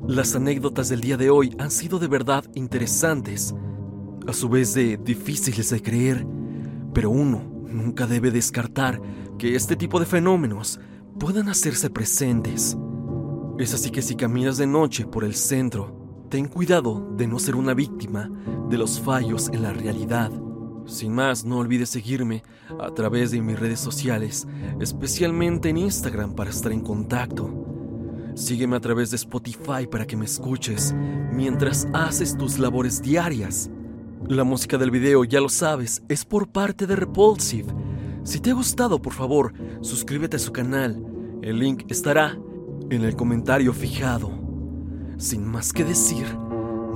Las 0.07 0.35
anécdotas 0.35 0.89
del 0.89 1.01
día 1.01 1.15
de 1.15 1.29
hoy 1.29 1.55
han 1.59 1.71
sido 1.71 1.99
de 1.99 2.07
verdad 2.07 2.43
interesantes, 2.55 3.55
a 4.27 4.33
su 4.33 4.49
vez 4.49 4.73
de 4.73 4.97
difíciles 4.97 5.69
de 5.69 5.81
creer, 5.81 6.25
pero 6.93 7.09
uno 7.09 7.41
nunca 7.67 8.05
debe 8.05 8.31
descartar 8.31 9.01
que 9.37 9.55
este 9.55 9.75
tipo 9.75 9.99
de 9.99 10.05
fenómenos 10.05 10.79
puedan 11.19 11.47
hacerse 11.47 11.89
presentes. 11.89 12.77
Es 13.59 13.73
así 13.73 13.91
que 13.91 14.01
si 14.01 14.15
caminas 14.15 14.57
de 14.57 14.67
noche 14.67 15.05
por 15.05 15.23
el 15.23 15.35
centro, 15.35 16.25
ten 16.29 16.47
cuidado 16.47 17.13
de 17.15 17.27
no 17.27 17.39
ser 17.39 17.55
una 17.55 17.73
víctima 17.73 18.29
de 18.73 18.79
los 18.79 18.99
fallos 18.99 19.51
en 19.53 19.61
la 19.61 19.71
realidad. 19.71 20.31
Sin 20.87 21.13
más, 21.13 21.45
no 21.45 21.59
olvides 21.59 21.89
seguirme 21.89 22.41
a 22.79 22.89
través 22.89 23.29
de 23.29 23.39
mis 23.39 23.59
redes 23.59 23.79
sociales, 23.79 24.47
especialmente 24.79 25.69
en 25.69 25.77
Instagram 25.77 26.33
para 26.33 26.49
estar 26.49 26.71
en 26.71 26.81
contacto. 26.81 27.53
Sígueme 28.33 28.75
a 28.75 28.79
través 28.79 29.11
de 29.11 29.17
Spotify 29.17 29.85
para 29.85 30.07
que 30.07 30.17
me 30.17 30.25
escuches 30.25 30.91
mientras 31.31 31.87
haces 31.93 32.35
tus 32.35 32.57
labores 32.57 32.99
diarias. 32.99 33.69
La 34.27 34.43
música 34.43 34.79
del 34.79 34.89
video, 34.89 35.23
ya 35.23 35.39
lo 35.39 35.49
sabes, 35.49 36.01
es 36.09 36.25
por 36.25 36.47
parte 36.47 36.87
de 36.87 36.95
Repulsive. 36.95 37.71
Si 38.23 38.39
te 38.39 38.49
ha 38.49 38.53
gustado, 38.55 38.99
por 38.99 39.13
favor, 39.13 39.53
suscríbete 39.81 40.37
a 40.37 40.39
su 40.39 40.51
canal. 40.51 40.99
El 41.43 41.59
link 41.59 41.83
estará 41.89 42.39
en 42.89 43.03
el 43.03 43.15
comentario 43.15 43.71
fijado. 43.71 44.31
Sin 45.17 45.45
más 45.45 45.73
que 45.73 45.83
decir, 45.83 46.25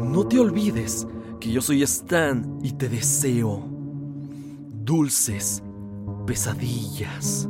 no 0.02 0.28
te 0.28 0.40
olvides 0.40 1.06
que 1.40 1.52
yo 1.52 1.62
soy 1.62 1.84
Stan 1.84 2.60
y 2.64 2.72
te 2.74 2.90
deseo 2.90 3.64
dulces 4.84 5.62
pesadillas. 6.26 7.48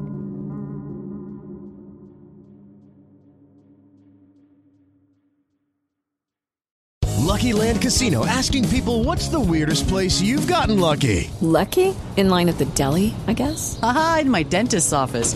Lucky 7.38 7.54
Land 7.54 7.84
Casino 7.84 8.26
asking 8.26 8.68
people 8.70 9.04
what's 9.04 9.28
the 9.28 9.40
weirdest 9.40 9.88
place 9.88 10.20
you've 10.20 10.48
gotten 10.48 10.80
lucky? 10.80 11.30
Lucky? 11.42 11.94
In 12.16 12.30
line 12.30 12.50
at 12.50 12.58
the 12.58 12.66
deli, 12.74 13.14
I 13.28 13.34
guess? 13.34 13.78
Aha, 13.84 14.20
in 14.22 14.32
my 14.32 14.42
dentist's 14.42 14.92
office. 14.92 15.36